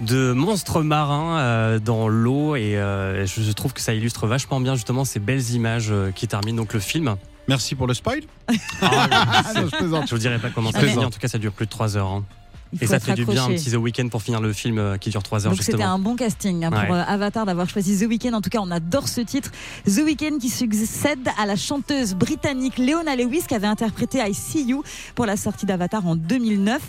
de 0.00 0.32
monstres 0.32 0.82
marins 0.82 1.38
euh, 1.38 1.78
dans 1.78 2.08
l'eau 2.08 2.56
et 2.56 2.76
euh, 2.76 3.24
je, 3.24 3.40
je 3.40 3.52
trouve 3.52 3.72
que 3.72 3.80
ça 3.80 3.94
illustre 3.94 4.26
vachement 4.26 4.60
bien 4.60 4.74
justement 4.74 5.06
ces 5.06 5.20
belles 5.20 5.50
images 5.52 5.88
euh, 5.90 6.10
qui 6.10 6.28
terminent 6.28 6.58
donc 6.58 6.74
le 6.74 6.80
film. 6.80 7.16
Merci 7.48 7.74
pour 7.74 7.86
le 7.86 7.94
spoil. 7.94 8.20
Ah, 8.82 9.42
non, 9.56 9.62
je 9.72 10.06
je 10.06 10.14
vous 10.14 10.18
dirai 10.18 10.38
pas 10.38 10.50
comment 10.50 10.70
ça 10.72 10.80
finit. 10.80 11.02
En 11.02 11.08
tout 11.10 11.18
cas, 11.18 11.28
ça 11.28 11.38
dure 11.38 11.52
plus 11.52 11.64
de 11.64 11.70
3 11.70 11.96
heures. 11.96 12.08
hein. 12.08 12.24
Il 12.72 12.82
Et 12.82 12.86
ça 12.86 13.00
fait 13.00 13.14
du 13.14 13.24
bien 13.24 13.44
un 13.44 13.48
petit 13.48 13.70
The 13.70 13.76
Weeknd 13.76 14.08
pour 14.08 14.22
finir 14.22 14.40
le 14.40 14.52
film 14.52 14.78
euh, 14.78 14.96
qui 14.98 15.10
dure 15.10 15.22
3 15.22 15.46
heures 15.46 15.52
Donc 15.52 15.62
c'était 15.62 15.82
un 15.82 15.98
bon 15.98 16.16
casting 16.16 16.64
hein, 16.64 16.70
pour 16.70 16.80
Ouais. 16.80 16.90
euh, 16.90 17.04
Avatar 17.06 17.46
d'avoir 17.46 17.68
choisi 17.68 17.98
The 17.98 18.08
Weeknd. 18.08 18.32
En 18.34 18.40
tout 18.40 18.50
cas, 18.50 18.58
on 18.60 18.70
adore 18.70 19.08
ce 19.08 19.20
titre. 19.20 19.50
The 19.86 19.98
Weeknd 20.04 20.38
qui 20.40 20.50
succède 20.50 21.26
à 21.38 21.46
la 21.46 21.56
chanteuse 21.56 22.14
britannique 22.14 22.78
Leona 22.78 23.16
Lewis 23.16 23.42
qui 23.48 23.54
avait 23.54 23.66
interprété 23.66 24.18
I 24.18 24.34
See 24.34 24.64
You 24.64 24.82
pour 25.14 25.24
la 25.26 25.36
sortie 25.36 25.66
d'Avatar 25.66 26.06
en 26.06 26.16
2009. 26.16 26.80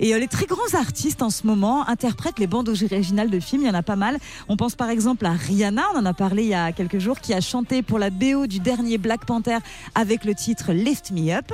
Et 0.00 0.14
euh, 0.14 0.18
les 0.18 0.28
très 0.28 0.46
grands 0.46 0.74
artistes 0.78 1.22
en 1.22 1.30
ce 1.30 1.46
moment 1.46 1.86
interprètent 1.88 2.38
les 2.38 2.46
bandes 2.46 2.68
originales 2.68 3.30
de 3.30 3.40
films. 3.40 3.62
Il 3.62 3.66
y 3.68 3.70
en 3.70 3.74
a 3.74 3.82
pas 3.82 3.96
mal. 3.96 4.18
On 4.48 4.56
pense 4.56 4.74
par 4.74 4.88
exemple 4.90 5.26
à 5.26 5.32
Rihanna, 5.32 5.82
on 5.94 5.98
en 5.98 6.06
a 6.06 6.14
parlé 6.14 6.42
il 6.44 6.48
y 6.48 6.54
a 6.54 6.72
quelques 6.72 6.98
jours, 6.98 7.20
qui 7.20 7.34
a 7.34 7.40
chanté 7.40 7.82
pour 7.82 7.98
la 7.98 8.10
BO 8.10 8.46
du 8.46 8.58
dernier 8.60 8.98
Black 8.98 9.24
Panther 9.26 9.58
avec 9.94 10.24
le 10.24 10.34
titre 10.34 10.72
Lift 10.72 11.10
Me 11.10 11.32
Up. 11.32 11.52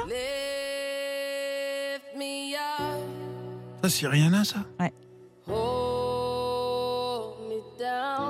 Ça 3.83 3.89
c'est 3.89 4.07
Rihanna 4.07 4.45
ça? 4.45 4.59
Me 4.79 4.91
down. 5.49 5.92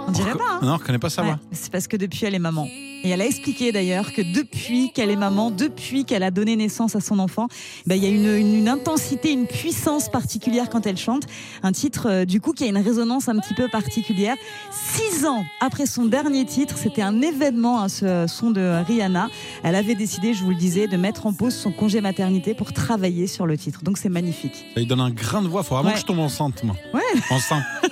On 0.08 0.10
dirait 0.12 0.32
pas. 0.34 0.44
hein 0.54 0.60
Non, 0.62 0.76
je 0.81 0.84
connais 0.84 0.99
pas 0.99 1.10
sa 1.10 1.22
Ouais, 1.22 1.34
c'est 1.52 1.70
parce 1.70 1.87
que 1.87 1.96
depuis 1.96 2.25
elle 2.26 2.34
est 2.34 2.38
maman. 2.38 2.66
Et 3.04 3.08
elle 3.10 3.20
a 3.20 3.26
expliqué 3.26 3.72
d'ailleurs 3.72 4.12
que 4.12 4.22
depuis 4.22 4.93
qu'elle 4.93 5.10
est 5.10 5.16
maman, 5.16 5.50
depuis 5.50 6.04
qu'elle 6.04 6.22
a 6.22 6.31
donné 6.31 6.54
naissance 6.54 6.94
à 6.94 7.00
son 7.00 7.19
enfant, 7.19 7.49
ben, 7.84 7.96
il 7.96 8.04
y 8.04 8.06
a 8.06 8.10
une, 8.10 8.26
une- 8.37 8.54
une 8.54 8.69
intensité, 8.69 9.32
une 9.32 9.49
puissance 9.49 10.08
particulière 10.08 10.70
quand 10.70 10.87
elle 10.87 10.96
chante. 10.96 11.25
Un 11.64 11.72
titre 11.72 12.06
euh, 12.08 12.25
du 12.25 12.40
coup 12.40 12.52
qui 12.52 12.62
a 12.62 12.69
une 12.69 12.78
résonance 12.78 13.28
un 13.28 13.37
petit 13.40 13.54
peu 13.54 13.66
particulière. 13.69 14.37
Six 14.70 15.26
ans 15.26 15.44
après 15.60 15.87
son 15.87 16.04
dernier 16.04 16.44
titre, 16.44 16.76
c'était 16.78 17.02
un 17.02 17.20
événement, 17.22 17.81
hein, 17.82 17.88
ce 17.88 18.26
son 18.28 18.52
de 18.52 18.84
Rihanna. 18.87 19.28
Elle 19.64 19.75
avait 19.75 19.96
décidé, 19.96 20.32
je 20.32 20.44
vous 20.44 20.50
le 20.50 20.56
disais, 20.56 20.87
de 20.87 20.96
mettre 20.96 21.26
en 21.26 21.32
pause 21.32 21.54
son 21.54 21.72
congé 21.72 22.00
maternité 22.00 22.54
pour 22.54 22.72
travailler 22.72 23.26
sur 23.26 23.46
le 23.46 23.58
titre. 23.58 23.82
Donc 23.82 23.99
c'est 23.99 24.08
magnifique. 24.10 24.64
Ça 24.75 24.81
lui 24.81 24.87
donne 24.87 25.00
un 25.00 25.10
grain 25.10 25.43
de 25.43 25.49
voix. 25.49 25.64
Faut 25.64 25.75
vraiment 25.75 25.88
Ouais. 25.88 25.94
que 25.94 26.00
je 26.00 26.06
tombe 26.06 26.20
enceinte 26.20 26.62
moi. 26.62 26.76
Ouais. 26.94 27.00
Enceinte. 27.31 27.64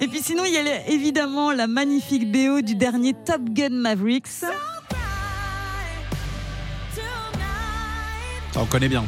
Et 0.00 0.08
puis 0.08 0.20
sinon, 0.22 0.44
il 0.44 0.52
y 0.52 0.58
a 0.58 0.88
évidemment 0.88 1.52
la 1.52 1.66
magnifique 1.66 2.30
BO 2.30 2.60
du 2.60 2.74
dernier 2.74 3.14
Top 3.24 3.42
Gun 3.50 3.70
Mavericks. 3.70 4.26
Ça 4.26 4.50
on 8.56 8.66
connaît 8.66 8.88
bien. 8.88 9.04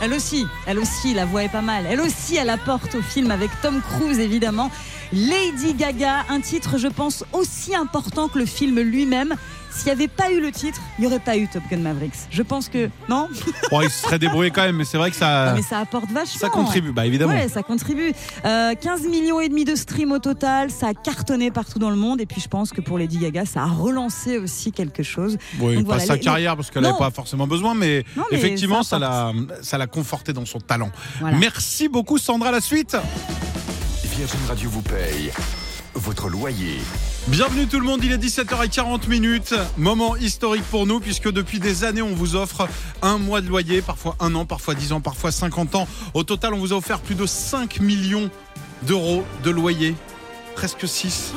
Elle 0.00 0.14
aussi, 0.14 0.46
elle 0.66 0.80
aussi, 0.80 1.14
la 1.14 1.24
voix 1.26 1.44
est 1.44 1.48
pas 1.48 1.60
mal. 1.62 1.86
Elle 1.88 2.00
aussi, 2.00 2.34
elle 2.34 2.50
apporte 2.50 2.96
au 2.96 3.02
film 3.02 3.30
avec 3.30 3.50
Tom 3.60 3.80
Cruise, 3.80 4.18
évidemment. 4.18 4.68
Lady 5.12 5.74
Gaga, 5.74 6.24
un 6.28 6.40
titre, 6.40 6.76
je 6.76 6.88
pense, 6.88 7.24
aussi 7.32 7.76
important 7.76 8.28
que 8.28 8.40
le 8.40 8.46
film 8.46 8.80
lui-même. 8.80 9.36
S'il 9.74 9.86
n'y 9.86 9.92
avait 9.92 10.08
pas 10.08 10.30
eu 10.30 10.40
le 10.40 10.52
titre, 10.52 10.80
il 10.98 11.02
n'y 11.02 11.06
aurait 11.06 11.18
pas 11.18 11.36
eu 11.36 11.48
Top 11.48 11.62
Gun 11.70 11.78
Mavericks. 11.78 12.14
Je 12.30 12.42
pense 12.42 12.68
que. 12.68 12.90
Non, 13.08 13.28
Bon, 13.70 13.80
il 13.80 13.90
se 13.90 14.02
serait 14.02 14.18
débrouillé 14.18 14.50
quand 14.50 14.62
même, 14.62 14.76
mais 14.76 14.84
c'est 14.84 14.98
vrai 14.98 15.10
que 15.10 15.16
Non, 15.16 15.20
ça, 15.20 15.52
Mais 15.56 15.62
ça 15.62 15.78
apporte 15.78 16.10
vachement. 16.10 16.40
ça 16.40 16.48
contribue. 16.50 16.92
Bah 16.92 17.06
évidemment. 17.06 17.32
Ouais, 17.32 17.48
ça 17.48 17.62
contribue. 17.62 18.12
Euh, 18.44 18.74
15 18.74 19.02
millions 19.08 19.40
et 19.40 19.48
demi 19.48 19.64
de 19.64 19.74
streams 19.74 20.12
au 20.12 20.18
total, 20.18 20.70
ça 20.70 20.88
a 20.88 20.94
cartonné 20.94 21.50
partout 21.50 21.78
dans 21.78 21.90
le 21.90 21.96
monde. 21.96 22.20
Et 22.20 22.26
puis 22.26 22.40
je 22.40 22.48
pense 22.48 22.70
que 22.70 22.80
pour 22.80 22.98
Lady 22.98 23.18
Gaga, 23.18 23.44
ça 23.46 23.62
a 23.62 23.66
relancé 23.66 24.38
aussi 24.38 24.72
quelque 24.72 25.02
chose. 25.02 25.38
Oui, 25.60 25.76
Donc 25.76 25.84
pas 25.86 25.92
voilà, 25.94 26.04
sa 26.06 26.14
les- 26.14 26.20
carrière 26.20 26.56
parce 26.56 26.70
qu'elle 26.70 26.82
n'avait 26.82 26.98
pas 26.98 27.10
forcément 27.10 27.46
besoin, 27.46 27.74
mais, 27.74 28.04
Non, 28.16 28.24
mais 28.30 28.38
effectivement, 28.38 28.82
ça 28.82 28.90
ça 28.92 28.98
l'a, 28.98 29.32
ça 29.62 29.78
l'a 29.78 29.86
conforté 29.86 30.32
dans 30.32 30.44
son 30.44 30.58
talent. 30.60 30.90
Voilà. 31.20 31.38
Merci 31.38 31.88
beaucoup, 31.88 32.18
Sandra. 32.18 32.50
La 32.50 32.60
suite. 32.60 32.96
Virgin 34.16 34.40
Radio 34.48 34.68
vous 34.70 34.82
paye 34.82 35.32
votre 35.94 36.28
loyer. 36.28 36.78
Bienvenue 37.28 37.68
tout 37.68 37.78
le 37.78 37.86
monde, 37.86 38.00
il 38.02 38.10
est 38.10 38.18
17h40 38.18 39.08
minutes. 39.08 39.54
Moment 39.78 40.16
historique 40.16 40.64
pour 40.64 40.86
nous 40.86 40.98
puisque 40.98 41.30
depuis 41.30 41.60
des 41.60 41.84
années 41.84 42.02
on 42.02 42.14
vous 42.14 42.34
offre 42.34 42.66
un 43.00 43.16
mois 43.16 43.40
de 43.40 43.46
loyer, 43.46 43.80
parfois 43.80 44.16
un 44.18 44.34
an, 44.34 44.44
parfois 44.44 44.74
10 44.74 44.92
ans, 44.92 45.00
parfois 45.00 45.30
50 45.30 45.76
ans. 45.76 45.86
Au 46.14 46.24
total 46.24 46.52
on 46.52 46.58
vous 46.58 46.72
a 46.72 46.76
offert 46.76 46.98
plus 46.98 47.14
de 47.14 47.24
5 47.24 47.78
millions 47.78 48.28
d'euros 48.82 49.24
de 49.44 49.50
loyer. 49.50 49.94
Presque 50.56 50.88
6. 50.88 51.32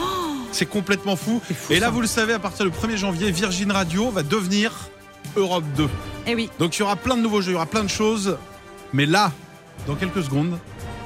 C'est 0.51 0.65
complètement 0.65 1.15
fou. 1.15 1.39
Et 1.70 1.80
là 1.80 1.92
vous 1.92 2.01
le 2.01 2.08
savez, 2.08 2.34
à 2.34 2.39
partir 2.39 2.65
du 2.65 2.72
1er 2.72 2.98
janvier, 2.98 3.30
Virgin 3.30 3.72
Radio 3.72 4.10
va 4.10 4.24
devenir 4.24 4.89
Europe 5.36 5.65
2. 5.77 5.88
Eh 6.25 6.34
oui. 6.34 6.50
Donc 6.58 6.75
il 6.75 6.80
y 6.80 6.84
aura 6.84 6.96
plein 6.96 7.15
de 7.15 7.22
nouveaux 7.22 7.42
jeux, 7.42 7.51
il 7.51 7.54
y 7.54 7.58
aura 7.58 7.68
plein 7.68 7.84
de 7.84 7.89
choses. 7.89 8.38
Mais 8.92 9.06
là, 9.06 9.32
dans 9.86 9.96
quelques 9.96 10.24
secondes, 10.24 10.58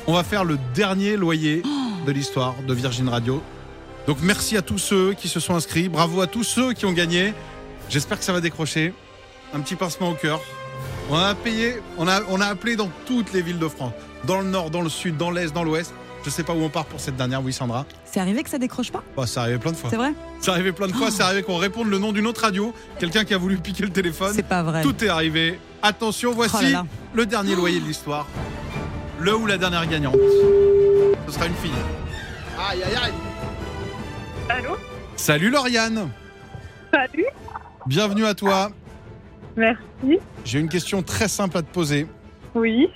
on 0.08 0.14
va 0.14 0.24
faire 0.24 0.46
le 0.46 0.58
dernier 0.74 1.18
loyer 1.18 1.64
de 2.08 2.12
l'histoire 2.14 2.56
de 2.66 2.74
Virgin 2.74 3.10
Radio. 3.10 3.44
Donc 4.10 4.18
merci 4.24 4.58
à 4.58 4.64
tous 4.64 4.80
ceux 4.80 5.14
qui 5.14 5.28
se 5.28 5.40
sont 5.40 5.54
inscrits. 5.54 5.88
Bravo 5.88 6.20
à 6.22 6.26
tous 6.26 6.44
ceux 6.44 6.74
qui 6.74 6.88
ont 6.88 6.94
gagné. 6.94 7.32
J'espère 7.90 8.18
que 8.18 8.26
ça 8.26 8.34
va 8.34 8.42
décrocher. 8.42 8.92
Un 9.54 9.60
petit 9.60 9.76
pincement 9.76 10.10
au 10.10 10.16
cœur. 10.16 10.42
On 11.12 11.16
a 11.16 11.36
payé, 11.36 11.76
on 11.96 12.08
a, 12.08 12.22
on 12.28 12.42
a 12.42 12.48
appelé 12.48 12.76
dans 12.76 12.90
toutes 13.06 13.32
les 13.34 13.44
villes 13.44 13.60
de 13.60 13.68
France. 13.68 13.94
Dans 14.24 14.40
le 14.42 14.48
nord, 14.48 14.72
dans 14.72 14.82
le 14.82 14.90
sud, 14.90 15.16
dans 15.16 15.30
l'est, 15.30 15.54
dans 15.54 15.64
l'ouest. 15.64 15.94
Je 16.26 16.32
sais 16.32 16.42
pas 16.42 16.54
où 16.54 16.64
on 16.64 16.70
part 16.70 16.86
pour 16.86 17.00
cette 17.00 17.18
dernière, 17.18 17.44
oui 17.44 17.54
Sandra. 17.54 17.86
C'est 18.04 18.20
arrivé 18.20 18.42
que 18.42 18.50
ça 18.50 18.58
décroche 18.58 18.92
pas? 18.92 19.04
Bah, 19.16 19.28
ça 19.28 19.44
arrivé 19.44 19.60
plein 19.60 19.74
de 19.74 19.78
fois. 19.78 19.92
C'est 19.92 19.98
vrai? 19.98 20.16
C'est 20.42 20.50
arrivé 20.50 20.72
plein 20.72 20.88
de 20.88 20.94
fois, 20.94 21.12
c'est 21.12 21.22
arrivé 21.22 21.44
qu'on 21.44 21.58
réponde 21.58 21.88
le 21.88 22.00
nom 22.00 22.12
d'une 22.12 22.26
autre 22.26 22.42
radio, 22.42 22.74
quelqu'un 22.98 23.26
qui 23.26 23.36
a 23.36 23.38
voulu 23.38 23.58
piquer 23.58 23.84
le 23.84 23.92
téléphone. 23.92 24.32
C'est 24.34 24.42
pas 24.42 24.64
vrai. 24.64 24.82
Tout 24.82 25.04
est 25.06 25.10
arrivé. 25.10 25.60
Attention, 25.84 26.32
voici 26.34 26.56
Oh 26.58 26.64
là 26.64 26.70
là. 26.72 26.86
le 27.14 27.28
dernier 27.28 27.54
loyer 27.56 27.80
de 27.80 27.86
l'histoire. 27.86 28.26
Le 29.20 29.36
ou 29.36 29.46
la 29.46 29.60
dernière 29.60 29.86
gagnante. 29.86 30.16
Ce 31.28 31.32
sera 31.32 31.46
une 31.46 31.54
fille. 31.54 31.70
Aïe 32.58 32.82
aïe 32.82 32.96
aïe. 33.04 33.14
Allô 34.50 34.78
Salut 35.16 35.52
Lauriane. 35.52 36.10
Salut 36.92 37.26
Bienvenue 37.86 38.26
à 38.26 38.34
toi. 38.34 38.72
Merci. 39.56 40.20
J'ai 40.44 40.60
une 40.60 40.70
question 40.70 41.04
très 41.04 41.28
simple 41.28 41.58
à 41.58 41.62
te 41.62 41.72
poser. 41.72 42.08
Oui. 42.56 42.90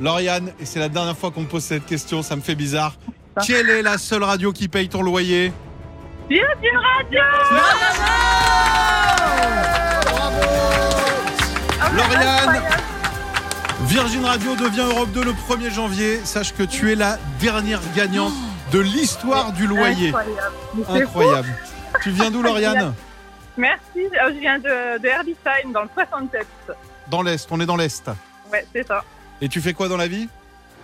Lauriane, 0.00 0.52
et 0.60 0.64
c'est 0.64 0.80
la 0.80 0.88
dernière 0.88 1.16
fois 1.16 1.30
qu'on 1.30 1.42
me 1.42 1.46
pose 1.46 1.62
cette 1.62 1.86
question, 1.86 2.22
ça 2.22 2.34
me 2.34 2.40
fait 2.40 2.54
bizarre. 2.54 2.96
Ah. 3.36 3.40
Quelle 3.46 3.70
est 3.70 3.82
la 3.82 3.96
seule 3.98 4.24
radio 4.24 4.52
qui 4.52 4.68
paye 4.68 4.88
ton 4.88 5.02
loyer? 5.02 5.52
Virgin 6.28 6.76
Radio 6.76 7.20
Lauriane 11.96 12.62
Virgin 13.86 14.24
Radio 14.24 14.56
devient 14.56 14.86
Europe 14.90 15.10
2 15.12 15.24
le 15.24 15.32
1er 15.32 15.72
janvier. 15.72 16.20
Sache 16.24 16.52
que 16.54 16.64
tu 16.64 16.92
es 16.92 16.94
la 16.94 17.18
dernière 17.40 17.80
gagnante 17.94 18.34
de 18.72 18.80
l'histoire 18.80 19.52
du 19.52 19.66
loyer. 19.66 20.08
Incroyable. 20.08 20.54
Incroyable. 20.88 21.48
Tu 22.02 22.10
viens 22.10 22.30
d'où 22.30 22.42
Lauriane 22.42 22.94
Merci. 23.56 23.80
Euh, 23.96 24.28
Je 24.34 24.38
viens 24.40 24.58
de, 24.58 24.98
de 25.00 25.06
Herbisheim, 25.06 25.72
dans 25.72 25.82
le 25.82 25.88
67. 25.94 26.46
Dans 27.10 27.22
l'Est, 27.22 27.48
on 27.50 27.60
est 27.60 27.66
dans 27.66 27.76
l'Est. 27.76 28.08
Ouais, 28.52 28.64
c'est 28.72 28.86
ça. 28.86 29.02
Et 29.40 29.48
tu 29.48 29.60
fais 29.60 29.72
quoi 29.72 29.88
dans 29.88 29.96
la 29.96 30.06
vie? 30.06 30.28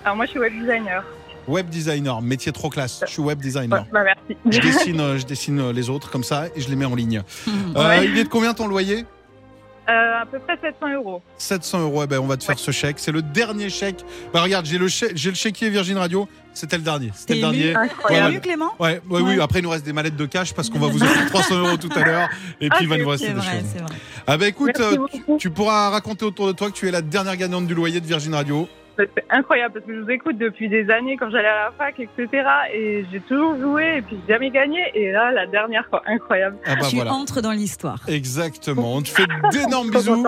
Alors 0.05 0.17
moi, 0.17 0.27
je 0.27 0.31
suis 0.33 0.41
web 0.41 0.53
designer. 0.59 1.05
Web 1.47 1.69
designer, 1.69 2.23
métier 2.23 2.53
trop 2.53 2.71
classe. 2.71 3.01
Je 3.07 3.11
suis 3.13 3.21
web 3.23 3.39
Ouais, 3.39 3.45
designer. 3.45 3.87
bah 3.93 4.03
merci. 4.03 4.37
Je 4.51 4.61
dessine, 4.61 5.01
euh, 5.01 5.19
je 5.19 5.27
dessine 5.27 5.61
euh, 5.61 5.73
les 5.73 5.91
autres 5.91 6.11
comme 6.11 6.25
ça 6.25 6.47
et 6.57 6.61
je 6.61 6.69
les 6.71 6.77
mets 6.77 6.85
en 6.87 6.95
ligne. 6.95 7.23
Euh, 7.77 7.89
Ouais. 7.89 8.07
Il 8.07 8.17
est 8.19 8.25
de 8.25 8.29
combien 8.29 8.55
ton 8.55 8.67
loyer? 8.67 9.05
Euh, 9.89 10.23
à 10.23 10.25
peu 10.27 10.39
près 10.39 10.57
700 10.63 10.95
euros. 10.95 11.23
700 11.37 11.81
euros. 11.83 12.05
Eh 12.05 12.07
ben, 12.07 12.19
on 12.19 12.27
va 12.27 12.37
te 12.39 12.45
faire 12.45 12.55
Ouais. 12.57 12.63
ce 12.63 12.71
chèque. 12.71 12.97
C'est 12.99 13.13
le 13.13 13.21
dernier 13.21 13.69
chèque. 13.69 14.05
Bah 14.33 14.41
regarde, 14.43 14.65
j'ai 14.65 14.79
le 14.79 14.89
chèque, 14.89 15.13
j'ai 15.15 15.29
le 15.29 15.35
chéquier 15.37 15.69
Virgin 15.69 15.99
Radio. 15.99 16.27
C'était 16.55 16.77
le 16.79 16.83
dernier. 16.85 17.11
C'était 17.15 17.35
le 17.35 17.41
dernier. 17.41 17.73
T'es 17.73 17.77
Incroyable. 17.77 18.31
ému, 18.33 18.41
Clément 18.41 18.71
Ouais, 18.79 19.03
ouais, 19.11 19.21
oui. 19.21 19.37
Ouais. 19.37 19.43
Après, 19.43 19.59
il 19.59 19.63
nous 19.63 19.71
reste 19.71 19.85
des 19.85 19.93
mallettes 19.93 20.17
de 20.17 20.25
cash 20.27 20.55
parce 20.55 20.71
qu'on 20.71 20.79
va 20.79 20.87
vous 20.87 21.03
offrir 21.03 21.27
300 21.31 21.59
euros 21.59 21.77
tout 21.77 21.91
à 21.97 22.05
l'heure. 22.05 22.29
Et 22.61 22.69
puis, 22.71 22.85
il 22.85 22.89
va 22.89 22.97
nous 22.97 23.09
rester 23.09 23.27
C'est 23.27 23.33
des 23.35 23.41
vrai, 23.41 23.59
choses. 23.61 23.69
c'est 23.75 23.83
vrai. 23.83 23.95
Ah 24.27 24.39
bah 24.39 24.49
écoute, 24.49 24.79
euh, 24.81 24.97
tu 25.39 25.51
pourras 25.51 25.91
raconter 25.91 26.25
autour 26.25 26.47
de 26.47 26.53
toi 26.53 26.71
que 26.71 26.75
tu 26.77 26.89
es 26.89 26.91
la 26.91 27.03
dernière 27.03 27.37
gagnante 27.37 27.67
du 27.67 27.75
loyer 27.75 28.01
de 28.01 28.07
Virgin 28.07 28.35
Radio. 28.35 28.69
C'est 28.97 29.25
incroyable 29.31 29.75
parce 29.75 29.87
que 29.87 29.95
je 29.95 30.01
vous 30.01 30.11
écoute 30.11 30.39
depuis 30.39 30.69
des 30.69 30.89
années 30.91 31.17
quand 31.17 31.31
j'allais 31.31 31.49
à 31.49 31.65
la 31.65 31.73
fac, 31.77 31.99
etc. 31.99 32.47
Et 32.73 33.05
j'ai 33.11 33.21
toujours 33.21 33.57
joué 33.59 33.97
et 33.99 34.03
puis 34.03 34.17
j'ai 34.27 34.35
jamais 34.35 34.51
gagné. 34.51 34.81
Et 34.95 35.11
là, 35.11 35.33
la 35.33 35.47
dernière 35.47 35.87
fois, 35.89 36.03
incroyable. 36.07 36.57
Ah 36.65 36.77
bah 36.77 36.87
tu 36.89 36.97
voilà. 36.97 37.13
entres 37.13 37.43
dans 37.43 37.53
l'histoire. 37.53 38.01
Exactement. 38.07 38.95
On 38.95 39.03
te 39.03 39.09
fait 39.09 39.27
d'énormes 39.53 39.91
bisous. 39.91 40.25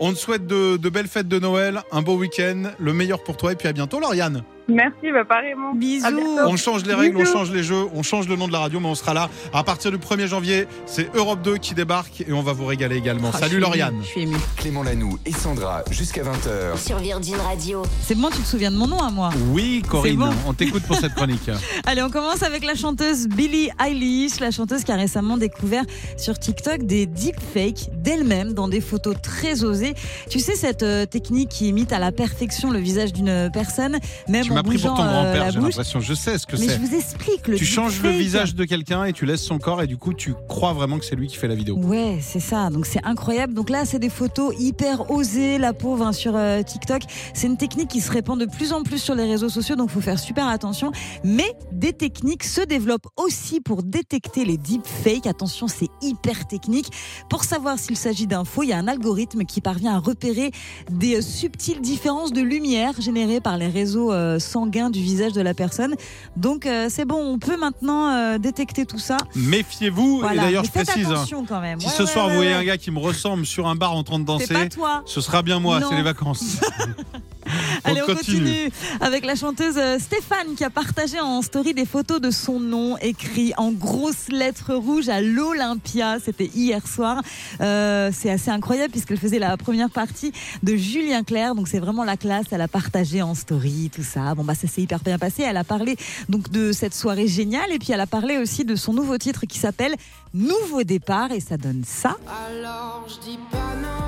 On 0.00 0.12
te 0.12 0.18
souhaite 0.18 0.46
de, 0.46 0.76
de 0.76 0.88
belles 0.88 1.08
fêtes 1.08 1.28
de 1.28 1.38
Noël, 1.38 1.80
un 1.90 2.02
beau 2.02 2.16
week-end, 2.16 2.70
le 2.78 2.92
meilleur 2.92 3.22
pour 3.22 3.36
toi 3.36 3.52
et 3.52 3.56
puis 3.56 3.66
à 3.68 3.72
bientôt 3.72 3.98
Lauriane. 4.00 4.42
Merci, 4.68 5.12
bah 5.12 5.24
pareillement. 5.24 5.74
Bisous. 5.74 6.06
On 6.46 6.56
change 6.56 6.84
les 6.84 6.92
règles, 6.92 7.16
on 7.16 7.24
change 7.24 7.50
les 7.50 7.62
jeux, 7.62 7.86
on 7.94 8.02
change 8.02 8.28
le 8.28 8.36
nom 8.36 8.46
de 8.46 8.52
la 8.52 8.58
radio 8.58 8.80
mais 8.80 8.88
on 8.88 8.94
sera 8.94 9.14
là 9.14 9.30
à 9.54 9.64
partir 9.64 9.90
du 9.90 9.96
1er 9.96 10.26
janvier. 10.26 10.66
C'est 10.84 11.08
Europe 11.16 11.40
2 11.42 11.56
qui 11.56 11.74
débarque 11.74 12.20
et 12.20 12.32
on 12.32 12.42
va 12.42 12.52
vous 12.52 12.66
régaler 12.66 12.96
également. 12.96 13.30
Ah, 13.32 13.38
Salut 13.38 13.60
Lauriane. 13.60 13.96
Je 14.02 14.06
suis 14.06 14.22
émue. 14.22 14.36
Clément 14.56 14.82
Lanoux 14.82 15.18
et 15.24 15.32
Sandra 15.32 15.84
jusqu'à 15.90 16.22
20h. 16.22 16.76
Sur 16.76 16.98
Virgin 16.98 17.36
Radio. 17.36 17.82
C'est 18.02 18.14
bon, 18.14 18.28
tu 18.28 18.42
te 18.42 18.46
souviens 18.46 18.70
de 18.70 18.76
mon 18.76 18.86
nom 18.86 18.98
à 18.98 19.10
moi. 19.10 19.30
Oui 19.52 19.82
Corinne, 19.88 20.16
bon. 20.16 20.30
on 20.46 20.52
t'écoute 20.52 20.82
pour 20.82 20.96
cette 20.96 21.14
chronique. 21.14 21.50
Allez, 21.86 22.02
on 22.02 22.10
commence 22.10 22.42
avec 22.42 22.62
la 22.62 22.74
chanteuse 22.74 23.26
Billie 23.26 23.70
Eilish, 23.82 24.38
la 24.38 24.50
chanteuse 24.50 24.84
qui 24.84 24.92
a 24.92 24.96
récemment 24.96 25.38
découvert 25.38 25.84
sur 26.18 26.38
TikTok 26.38 26.82
des 26.82 27.06
deepfakes 27.06 27.88
d'elle-même 27.94 28.52
dans 28.52 28.68
des 28.68 28.82
photos 28.82 29.16
très 29.22 29.64
osées. 29.64 29.94
Tu 30.28 30.40
sais, 30.40 30.56
cette 30.56 30.82
euh, 30.82 31.06
technique 31.06 31.48
qui 31.48 31.68
imite 31.68 31.90
à 31.94 31.98
la 31.98 32.12
perfection 32.12 32.70
le 32.70 32.78
visage 32.78 33.14
d'une 33.14 33.50
personne, 33.50 33.98
même 34.28 34.44
tu 34.44 34.57
m'as 34.58 34.62
pris 34.62 34.78
pour 34.78 34.94
ton 34.94 35.02
euh, 35.02 35.08
grand-père, 35.10 35.50
j'ai 35.50 35.60
l'impression. 35.60 36.00
Je 36.00 36.14
sais 36.14 36.38
ce 36.38 36.46
que 36.46 36.56
Mais 36.56 36.66
je 36.66 36.70
c'est. 36.70 36.78
vous 36.78 36.94
explique 36.94 37.48
le 37.48 37.56
Tu 37.56 37.64
changes 37.64 38.02
le 38.02 38.10
visage 38.10 38.54
de 38.54 38.64
quelqu'un 38.64 39.04
et 39.04 39.12
tu 39.12 39.26
laisses 39.26 39.42
son 39.44 39.58
corps 39.58 39.82
et 39.82 39.86
du 39.86 39.96
coup 39.96 40.14
tu 40.14 40.34
crois 40.48 40.72
vraiment 40.72 40.98
que 40.98 41.04
c'est 41.04 41.16
lui 41.16 41.26
qui 41.28 41.36
fait 41.36 41.48
la 41.48 41.54
vidéo. 41.54 41.76
Ouais, 41.78 42.18
c'est 42.20 42.40
ça. 42.40 42.70
Donc 42.70 42.86
c'est 42.86 43.04
incroyable. 43.04 43.54
Donc 43.54 43.70
là, 43.70 43.84
c'est 43.84 43.98
des 43.98 44.08
photos 44.08 44.54
hyper 44.58 45.10
osées, 45.10 45.58
la 45.58 45.72
pauvre, 45.72 46.06
hein, 46.06 46.12
sur 46.12 46.34
euh, 46.36 46.62
TikTok. 46.62 47.02
C'est 47.34 47.46
une 47.46 47.56
technique 47.56 47.88
qui 47.88 48.00
se 48.00 48.10
répand 48.10 48.38
de 48.38 48.46
plus 48.46 48.72
en 48.72 48.82
plus 48.82 48.98
sur 48.98 49.14
les 49.14 49.24
réseaux 49.24 49.48
sociaux, 49.48 49.76
donc 49.76 49.90
faut 49.90 50.00
faire 50.00 50.18
super 50.18 50.46
attention. 50.48 50.92
Mais 51.24 51.52
des 51.72 51.92
techniques 51.92 52.44
se 52.44 52.60
développent 52.60 53.06
aussi 53.16 53.60
pour 53.60 53.82
détecter 53.82 54.44
les 54.44 54.56
deepfakes. 54.56 55.26
Attention, 55.26 55.68
c'est 55.68 55.88
hyper 56.02 56.46
technique. 56.46 56.90
Pour 57.30 57.44
savoir 57.44 57.78
s'il 57.78 57.96
s'agit 57.96 58.26
d'un 58.26 58.44
faux, 58.44 58.62
il 58.62 58.68
y 58.70 58.72
a 58.72 58.78
un 58.78 58.88
algorithme 58.88 59.44
qui 59.44 59.60
parvient 59.60 59.94
à 59.94 59.98
repérer 59.98 60.50
des 60.90 61.16
euh, 61.16 61.22
subtiles 61.22 61.80
différences 61.80 62.32
de 62.32 62.40
lumière 62.40 62.92
générées 63.00 63.40
par 63.40 63.56
les 63.56 63.68
réseaux 63.68 64.12
euh, 64.12 64.38
sanguins 64.48 64.90
du 64.90 65.00
visage 65.00 65.32
de 65.32 65.40
la 65.40 65.54
personne. 65.54 65.94
Donc 66.36 66.66
euh, 66.66 66.86
c'est 66.90 67.04
bon, 67.04 67.16
on 67.16 67.38
peut 67.38 67.56
maintenant 67.56 68.10
euh, 68.10 68.38
détecter 68.38 68.84
tout 68.86 68.98
ça. 68.98 69.16
Méfiez-vous 69.36 70.18
Voilà. 70.18 70.34
et 70.34 70.44
d'ailleurs 70.46 70.64
je 70.64 70.70
précise. 70.72 71.06
hein, 71.06 71.10
attention 71.12 71.44
quand 71.48 71.60
même. 71.60 71.78
Si 71.80 71.86
Ouais, 71.86 71.92
ce 71.96 72.02
ouais, 72.02 72.08
soir 72.08 72.26
ouais, 72.26 72.30
vous 72.32 72.36
voyez 72.38 72.52
un 72.54 72.64
gars 72.64 72.78
qui 72.78 72.90
me 72.90 72.98
ressemble 72.98 73.46
sur 73.46 73.68
un 73.68 73.74
bar 73.76 73.92
en 73.94 74.02
train 74.02 74.18
de 74.18 74.24
danser, 74.24 74.54
ce 75.06 75.20
sera 75.20 75.42
bien 75.42 75.60
moi, 75.60 75.80
c'est 75.88 75.94
les 75.96 76.02
vacances. 76.02 76.56
Allez, 77.84 78.02
on 78.02 78.06
continue. 78.06 78.38
continue. 78.38 78.70
avec 79.00 79.24
la 79.24 79.34
chanteuse 79.34 79.76
euh, 79.76 79.98
Stéphane 79.98 80.54
qui 80.56 80.64
a 80.64 80.70
partagé 80.70 81.20
en 81.20 81.42
story 81.42 81.74
des 81.74 81.86
photos 81.86 82.20
de 82.20 82.30
son 82.30 82.60
nom 82.60 82.96
écrit 82.98 83.52
en 83.56 83.72
grosses 83.72 84.28
lettres 84.28 84.74
rouges 84.74 85.08
à 85.08 85.20
l'Olympia. 85.20 86.18
C'était 86.24 86.50
hier 86.54 86.86
soir. 86.86 87.22
Euh, 87.60 88.10
c'est 88.12 88.30
assez 88.30 88.50
incroyable 88.50 88.90
puisqu'elle 88.90 89.18
faisait 89.18 89.38
la 89.38 89.56
première 89.56 89.90
partie 89.90 90.32
de 90.62 90.76
Julien 90.76 91.22
Clerc. 91.22 91.54
Donc 91.54 91.68
c'est 91.68 91.78
vraiment 91.78 92.04
la 92.04 92.16
classe. 92.16 92.46
Elle 92.50 92.60
a 92.60 92.68
partagé 92.68 93.22
en 93.22 93.34
story 93.34 93.90
tout 93.94 94.02
ça. 94.02 94.34
Bon 94.34 94.44
bah 94.44 94.54
ça 94.54 94.68
s'est 94.68 94.82
hyper 94.82 95.00
bien 95.00 95.18
passé. 95.18 95.42
Elle 95.42 95.56
a 95.56 95.64
parlé 95.64 95.96
donc 96.28 96.50
de 96.50 96.72
cette 96.72 96.94
soirée 96.94 97.28
géniale 97.28 97.70
et 97.72 97.78
puis 97.78 97.92
elle 97.92 98.00
a 98.00 98.06
parlé 98.06 98.38
aussi 98.38 98.64
de 98.64 98.76
son 98.76 98.92
nouveau 98.92 99.18
titre 99.18 99.46
qui 99.46 99.58
s'appelle 99.58 99.94
Nouveau 100.34 100.82
départ 100.82 101.32
et 101.32 101.40
ça 101.40 101.56
donne 101.56 101.82
ça. 101.86 102.16
Alors 102.26 103.06
je 103.08 103.30
dis 103.30 103.38
pas 103.50 103.74
non, 103.80 104.07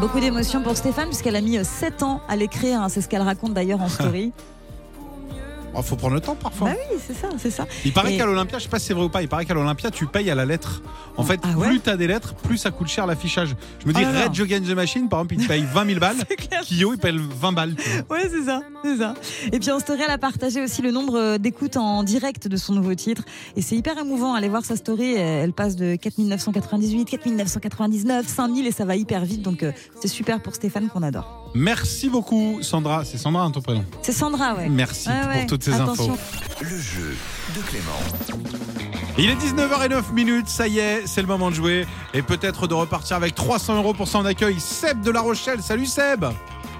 Beaucoup 0.00 0.20
d'émotions 0.20 0.62
pour 0.62 0.76
Stéphane 0.76 1.08
puisqu'elle 1.08 1.34
a 1.36 1.40
mis 1.40 1.58
7 1.62 2.02
ans 2.02 2.20
à 2.28 2.36
l'écrire. 2.36 2.82
hein. 2.82 2.88
C'est 2.88 3.00
ce 3.00 3.08
qu'elle 3.08 3.22
raconte 3.22 3.52
d'ailleurs 3.52 3.80
en 3.82 3.88
story. 3.88 4.32
Il 5.76 5.82
faut 5.84 5.96
prendre 5.96 6.14
le 6.14 6.20
temps 6.20 6.34
parfois. 6.34 6.70
bah 6.70 6.76
oui, 6.90 6.98
c'est 7.06 7.14
ça, 7.14 7.28
c'est 7.38 7.50
ça. 7.50 7.66
Il 7.84 7.92
paraît 7.92 8.14
Et- 8.14 8.16
qu'à 8.16 8.26
l'Olympia, 8.26 8.58
je 8.58 8.64
sais 8.64 8.68
pas 8.68 8.78
si 8.78 8.86
c'est 8.86 8.94
vrai 8.94 9.04
ou 9.04 9.08
pas, 9.08 9.22
il 9.22 9.28
paraît 9.28 9.44
qu'à 9.44 9.54
l'Olympia, 9.54 9.90
tu 9.90 10.06
payes 10.06 10.30
à 10.30 10.34
la 10.34 10.44
lettre. 10.44 10.82
En 11.16 11.22
fait, 11.22 11.40
Ah 11.44 11.56
ouais 11.56 11.68
plus 11.68 11.80
t'as 11.80 11.96
des 11.96 12.06
lettres, 12.06 12.34
plus 12.34 12.58
ça 12.58 12.70
coûte 12.70 12.88
cher 12.88 13.06
l'affichage. 13.06 13.54
Je 13.80 13.86
me 13.88 13.92
dis, 13.92 14.02
Ah. 14.04 14.24
Red 14.28 14.40
Against 14.40 14.66
the 14.70 14.74
Machine, 14.74 15.08
par 15.08 15.20
exemple, 15.20 15.34
il 15.34 15.42
te 15.42 15.48
paye 15.48 15.64
20 15.72 15.86
000 15.86 16.00
balles. 16.00 16.16
Kyo, 16.64 16.92
il 16.94 16.98
paye 16.98 17.18
20 17.40 17.52
balles. 17.52 17.74
tu. 17.76 17.90
Ouais, 18.12 18.28
c'est 18.30 18.44
ça, 18.44 18.62
c'est 18.84 18.96
ça. 18.96 19.14
Et 19.52 19.58
puis 19.60 19.70
en 19.70 19.78
story, 19.78 20.00
elle 20.04 20.10
a 20.12 20.18
partagé 20.18 20.62
aussi 20.62 20.82
le 20.82 20.90
nombre 20.90 21.16
euh, 21.16 21.38
d'écoutes 21.38 21.76
en 21.76 22.02
direct 22.02 22.48
de 22.48 22.56
son 22.56 22.72
nouveau 22.74 22.94
titre. 22.94 23.22
Et 23.56 23.62
c'est 23.62 23.76
hyper 23.76 23.96
émouvant. 23.98 24.34
Allez 24.34 24.48
voir 24.48 24.64
sa 24.64 24.76
story. 24.76 25.14
euh, 25.16 25.42
Elle 25.44 25.52
passe 25.52 25.76
de 25.76 25.96
4998, 25.96 27.04
4999, 27.06 28.26
5000 28.26 28.66
et 28.66 28.72
ça 28.72 28.84
va 28.84 28.96
hyper 28.96 29.24
vite. 29.24 29.42
Donc 29.42 29.62
euh, 29.62 29.72
c'est 30.00 30.08
super 30.08 30.40
pour 30.40 30.54
Stéphane 30.54 30.88
qu'on 30.88 31.02
adore. 31.02 31.50
Merci 31.54 32.08
beaucoup, 32.10 32.58
Sandra. 32.62 33.04
C'est 33.04 33.16
Sandra, 33.18 33.42
hein, 33.44 33.50
ton 33.50 33.60
prénom. 33.62 33.84
C'est 34.02 34.12
Sandra, 34.12 34.54
ouais. 34.54 34.68
Merci 34.68 35.08
Ouais, 35.08 35.20
pour 35.20 35.28
ouais. 35.30 35.46
Toutes 35.58 35.74
ces 35.74 35.80
Attention. 35.80 36.12
infos. 36.12 36.44
Le 36.60 36.78
jeu 36.78 37.16
de 37.56 37.60
Clément. 37.62 38.38
Il 39.18 39.30
est 39.30 39.34
19h09 39.34 40.12
minutes, 40.12 40.48
ça 40.48 40.68
y 40.68 40.78
est, 40.78 41.06
c'est 41.06 41.20
le 41.20 41.26
moment 41.26 41.50
de 41.50 41.56
jouer 41.56 41.86
et 42.14 42.22
peut-être 42.22 42.68
de 42.68 42.74
repartir 42.74 43.16
avec 43.16 43.34
300 43.34 43.76
euros 43.76 43.94
pour 43.94 44.06
son 44.06 44.24
accueil. 44.24 44.60
Seb 44.60 45.00
de 45.00 45.10
La 45.10 45.20
Rochelle, 45.20 45.62
salut 45.62 45.86
Seb 45.86 46.24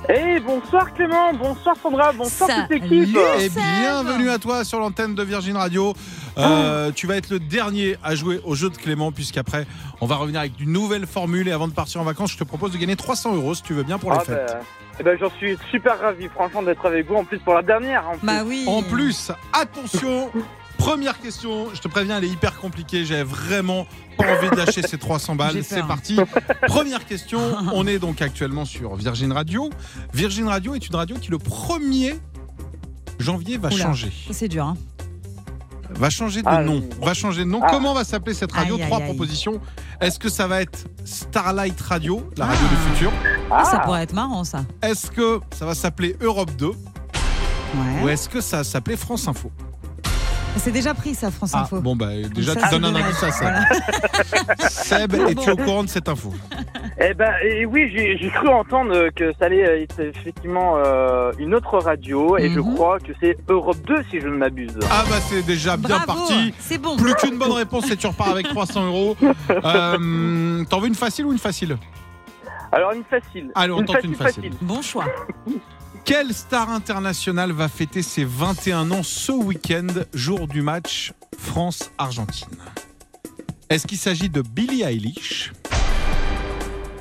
Eh, 0.09 0.39
bonsoir 0.41 0.95
Clément, 0.95 1.35
bonsour 1.35 1.75
Sandra, 1.83 2.13
bonsoir 2.13 2.49
toute 2.49 2.71
l'équipe. 2.71 3.19
Et 3.41 3.49
bienvenue 3.51 4.31
à 4.31 4.39
toi 4.39 4.65
sur 4.65 4.79
l'antenne 4.81 5.15
de 5.15 5.23
Virgin 5.23 5.57
Radio. 5.57 5.93
Euh, 6.39 6.93
Tu 6.93 7.07
vas 7.07 7.17
être 7.17 7.31
le 7.31 7.39
dernier 7.41 7.97
à 8.03 8.15
jouer 8.15 8.41
au 8.45 8.55
jeu 8.55 8.71
de 8.71 8.77
Clément 8.77 9.13
puisqu'après 9.13 9.67
on 10.01 10.07
va 10.07 10.17
revenir 10.17 10.41
avec 10.41 10.53
une 10.61 10.73
nouvelle 10.73 11.07
formule 11.07 11.49
et 11.49 11.53
avant 11.53 11.69
de 11.69 11.73
partir 11.75 12.01
en 12.01 12.05
vacances, 12.05 12.33
je 12.33 12.39
te 12.39 12.45
propose 12.45 12.73
de 12.73 12.79
gagner 12.79 12.97
300 12.97 13.35
euros 13.35 13.55
si 13.55 13.63
tu 13.63 13.75
veux 13.75 13.83
bien 13.83 13.99
pour 13.99 14.13
les 14.13 14.19
Ah 14.21 14.25
fêtes. 14.25 14.47
ben, 14.57 14.59
eh 15.01 15.03
ben, 15.03 15.19
j'en 15.21 15.31
suis 15.31 15.59
super 15.71 15.99
ravi, 16.01 16.29
franchement, 16.29 16.63
d'être 16.63 16.85
avec 16.87 17.07
vous. 17.07 17.17
En 17.17 17.25
plus, 17.25 17.39
pour 17.39 17.55
la 17.55 17.63
dernière. 17.63 18.09
En 18.09 18.17
plus. 18.17 18.27
Bah 18.27 18.43
oui. 18.47 18.65
En 18.67 18.83
plus, 18.83 19.31
attention, 19.53 20.31
Première 20.89 21.21
question, 21.21 21.67
je 21.75 21.81
te 21.81 21.89
préviens, 21.89 22.19
elle 22.19 22.25
est 22.25 22.29
hyper 22.29 22.57
compliquée. 22.59 23.05
J'avais 23.05 23.23
vraiment 23.25 23.87
pas 24.17 24.25
envie 24.37 24.49
de 24.51 24.57
lâcher 24.57 24.83
ces 24.83 24.97
300 24.99 25.35
balles. 25.37 25.63
C'est 25.63 25.83
parti. 25.87 26.17
Première 26.67 27.05
question, 27.05 27.41
on 27.75 27.87
est 27.87 27.99
donc 27.99 28.23
actuellement 28.23 28.65
sur 28.65 28.95
Virgin 28.97 29.33
Radio. 29.33 29.69
Virgin 30.15 30.49
Radio 30.49 30.75
est 30.75 30.87
une 30.89 30.97
radio 30.97 31.17
qui, 31.17 31.31
le 31.31 31.39
1er 31.39 32.19
janvier, 33.19 33.59
va 33.59 33.69
Oula. 33.69 33.85
changer. 33.85 34.13
C'est 34.31 34.49
dur. 34.49 34.65
Hein. 34.65 34.77
Va 35.91 36.11
changer 36.11 36.43
de 36.43 36.49
Ah, 36.49 36.63
nom. 36.63 36.83
Va 37.03 37.15
changer 37.15 37.45
de 37.45 37.49
nom. 37.51 37.61
Ah. 37.63 37.69
Comment 37.71 37.95
va 37.95 38.05
s'appeler 38.05 38.35
cette 38.35 38.53
radio 38.53 38.77
Aïe, 38.77 38.83
Trois 38.87 38.99
aïe. 38.99 39.05
propositions. 39.05 39.61
Est-ce 40.01 40.19
que 40.19 40.29
ça 40.29 40.47
va 40.47 40.61
être 40.63 40.87
Starlight 41.05 41.81
Radio, 41.81 42.29
la 42.37 42.47
radio 42.47 42.67
du 42.69 42.77
futur 42.93 43.13
Ah, 43.51 43.65
ça 43.65 43.79
Ah. 43.81 43.85
pourrait 43.85 44.03
être 44.03 44.13
marrant, 44.13 44.45
ça. 44.45 44.65
Est-ce 44.83 45.11
que 45.11 45.41
ça 45.55 45.65
va 45.67 45.75
s'appeler 45.75 46.17
Europe 46.21 46.51
2 46.57 46.69
Ouais. 47.75 48.03
Ou 48.05 48.09
est-ce 48.09 48.29
que 48.29 48.41
ça 48.41 48.59
va 48.59 48.65
s'appeler 48.65 48.97
France 48.97 49.29
Info 49.29 49.51
C'est 50.59 50.73
déjà 50.73 50.93
pris, 50.95 51.15
ça, 51.15 51.31
France 51.31 51.53
Ah, 51.55 51.63
Info. 51.63 51.81
bon, 51.81 51.97
bah, 51.97 52.09
déjà, 52.35 52.55
Ça, 52.55 52.69
tu 52.69 52.79
donnes 52.79 52.85
un 52.85 52.95
indice 53.01 53.23
à 53.23 53.31
Seb. 53.33 53.43
Voilà. 53.43 54.69
Seb, 54.71 55.15
es-tu 55.15 55.51
au 55.51 55.57
courant 55.57 55.85
de 55.85 55.89
cette 55.89 56.09
info? 56.09 56.33
Eh 57.01 57.15
ben, 57.15 57.33
et 57.45 57.65
oui, 57.65 57.91
j'ai 57.95 58.29
cru 58.31 58.49
entendre 58.49 59.09
que 59.15 59.33
ça 59.39 59.47
allait 59.47 59.83
être 59.83 60.01
effectivement 60.01 60.75
euh, 60.85 61.31
une 61.39 61.55
autre 61.55 61.79
radio, 61.79 62.37
et 62.37 62.51
je 62.51 62.59
Mhm. 62.61 62.75
crois 62.75 62.99
que 62.99 63.13
c'est 63.21 63.37
Europe 63.49 63.79
2 63.87 63.97
si 64.11 64.21
je 64.21 64.27
ne 64.29 64.37
m'abuse. 64.37 64.77
Ah, 64.91 65.05
bah, 65.09 65.17
c'est 65.21 65.43
déjà 65.47 65.77
bien 65.77 65.99
Bravo, 66.05 66.07
parti. 66.21 66.53
C'est 66.59 66.79
bon. 66.79 66.97
Plus 66.97 67.15
qu'une 67.15 67.39
bonne 67.39 67.53
réponse 67.53 67.91
et 67.91 67.97
tu 67.97 68.07
repars 68.07 68.31
avec 68.31 68.49
300 68.51 68.87
euros. 68.87 69.17
Euh, 69.51 70.65
T'en 70.69 70.81
veux 70.81 70.89
une 70.89 70.95
facile 70.95 71.27
ou 71.27 71.33
une 71.33 71.39
facile? 71.39 71.77
Alors 72.73 72.93
une 72.93 73.05
facile. 73.05 73.51
Allez, 73.55 73.73
on 73.73 73.81
une 73.81 73.87
tente 73.87 74.05
une 74.05 74.15
facile. 74.15 74.53
Bon 74.61 74.83
choix. 74.83 75.07
Quelle 76.09 76.33
star 76.33 76.71
internationale 76.71 77.53
va 77.53 77.69
fêter 77.69 78.01
ses 78.01 78.25
21 78.25 78.93
ans 78.93 79.03
ce 79.03 79.31
week-end, 79.31 79.89
jour 80.15 80.49
du 80.49 80.63
match 80.63 81.13
France-Argentine? 81.37 82.49
Est-ce 83.69 83.87
qu'il 83.87 83.99
s'agit 83.99 84.31
de 84.31 84.41
Billie 84.41 84.85
Eilish? 84.85 85.53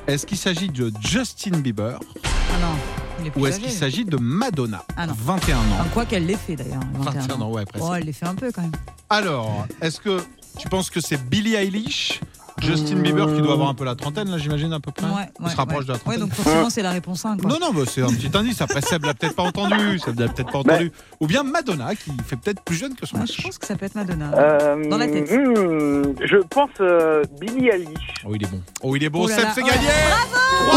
Est-ce 0.06 0.26
qu'il 0.26 0.36
s'agit 0.36 0.68
de 0.68 0.92
Justin 1.00 1.60
Bieber? 1.60 1.98
Ah 2.22 2.58
non, 2.60 3.32
Ou 3.34 3.46
est-ce 3.46 3.60
qu'il 3.60 3.72
s'agit 3.72 4.04
de 4.04 4.18
Madonna 4.18 4.84
Ah 4.98 5.06
non. 5.06 5.14
21 5.16 5.56
ans? 5.56 5.60
Enfin, 5.80 5.88
quoi 5.94 6.04
qu'elle 6.04 6.26
l'ait 6.26 6.36
fait 6.36 6.56
d'ailleurs. 6.56 6.82
21 6.92 7.40
ans, 7.40 7.50
ouais, 7.50 7.64
presque. 7.64 7.86
Oh, 7.88 7.94
elle 7.94 8.04
l'ait 8.04 8.12
fait 8.12 8.26
un 8.26 8.34
peu 8.34 8.52
quand 8.52 8.60
même. 8.60 8.72
Alors, 9.08 9.66
est-ce 9.80 10.00
que 10.00 10.22
tu 10.58 10.68
penses 10.68 10.90
que 10.90 11.00
c'est 11.00 11.16
Billie 11.30 11.54
Eilish 11.54 12.20
Justin 12.60 12.96
Bieber 12.96 13.26
qui 13.34 13.40
doit 13.42 13.52
avoir 13.54 13.68
un 13.68 13.74
peu 13.74 13.84
la 13.84 13.94
trentaine, 13.94 14.28
là, 14.30 14.38
j'imagine, 14.38 14.72
à 14.72 14.80
peu 14.80 14.90
près 14.92 15.06
Ouais, 15.06 15.12
On 15.40 15.44
ouais, 15.44 15.50
se 15.50 15.56
rapproche 15.56 15.80
ouais. 15.80 15.84
de 15.86 15.88
la 15.88 15.94
Ouais, 15.94 16.00
trentaine. 16.00 16.20
donc 16.20 16.32
forcément, 16.34 16.70
c'est 16.70 16.82
la 16.82 16.90
réponse 16.90 17.24
1. 17.24 17.36
Quoi. 17.36 17.50
Non, 17.50 17.56
non, 17.60 17.72
bah, 17.72 17.82
c'est 17.88 18.02
un 18.02 18.08
petit 18.08 18.30
indice. 18.36 18.60
Après, 18.60 18.80
Seb 18.80 19.04
l'a 19.04 19.14
peut-être 19.14 19.34
pas 19.36 19.42
entendu. 19.44 19.98
Seb 19.98 20.18
l'a 20.20 20.28
peut-être 20.28 20.50
pas 20.52 20.58
entendu. 20.58 20.90
Ou 21.20 21.26
bien 21.26 21.42
Madonna, 21.42 21.94
qui 21.94 22.10
fait 22.26 22.36
peut-être 22.36 22.62
plus 22.62 22.76
jeune 22.76 22.94
que 22.94 23.06
son 23.06 23.16
Ouais, 23.16 23.22
âge. 23.22 23.32
je 23.36 23.42
pense 23.42 23.58
que 23.58 23.66
ça 23.66 23.76
peut 23.76 23.86
être 23.86 23.94
Madonna. 23.94 24.30
Euh, 24.36 24.88
Dans 24.88 24.98
la 24.98 25.06
tête. 25.06 25.30
hmm, 25.30 26.14
je 26.24 26.36
pense 26.48 26.70
euh, 26.80 27.22
Billie 27.40 27.68
Eilish. 27.68 28.14
Oh, 28.26 28.34
il 28.34 28.42
est 28.44 28.50
bon. 28.50 28.60
Oh, 28.82 28.96
il 28.96 29.04
est 29.04 29.08
bon. 29.10 29.24
Oh 29.24 29.28
là 29.28 29.34
Seb, 29.36 29.44
là. 29.44 29.50
c'est 29.54 29.62
Oh. 29.62 29.66
gagné 29.66 29.88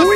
Oui 0.08 0.16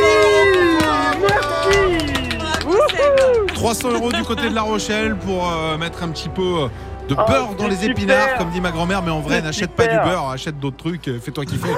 Merci 1.22 2.38
Bravo, 2.64 2.78
Seb. 2.90 3.48
300 3.54 3.92
euros 3.94 4.12
du 4.12 4.24
côté 4.24 4.50
de 4.50 4.56
La 4.56 4.62
Rochelle 4.62 5.16
pour 5.18 5.50
euh, 5.50 5.78
mettre 5.78 6.04
un 6.04 6.10
petit 6.10 6.30
peu 6.30 6.42
euh, 6.64 6.68
de 7.08 7.16
Oh, 7.18 7.24
beurre 7.28 7.56
dans 7.56 7.68
les 7.68 7.76
super. 7.76 7.92
épinards, 7.92 8.38
comme 8.38 8.50
dit 8.50 8.62
ma 8.62 8.72
grand-mère. 8.72 9.02
Mais 9.02 9.12
en 9.12 9.22
vrai, 9.22 9.42
n'achète 9.42 9.72
pas 9.72 9.88
du 9.88 9.96
beurre, 9.98 10.30
achète 10.30 10.60
d'autres 10.60 10.78
trucs. 10.78 11.08
euh, 11.08 11.20
Fais-toi 11.20 11.46
kiffer. 11.46 11.70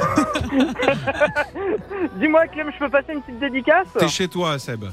Dis-moi 2.19 2.48
Clem, 2.48 2.72
je 2.74 2.79
peux 2.79 2.89
passer 2.89 3.13
une 3.13 3.22
petite 3.22 3.39
dédicace? 3.39 3.88
T'es 3.98 4.07
chez 4.07 4.27
toi, 4.27 4.57
Seb. 4.60 4.86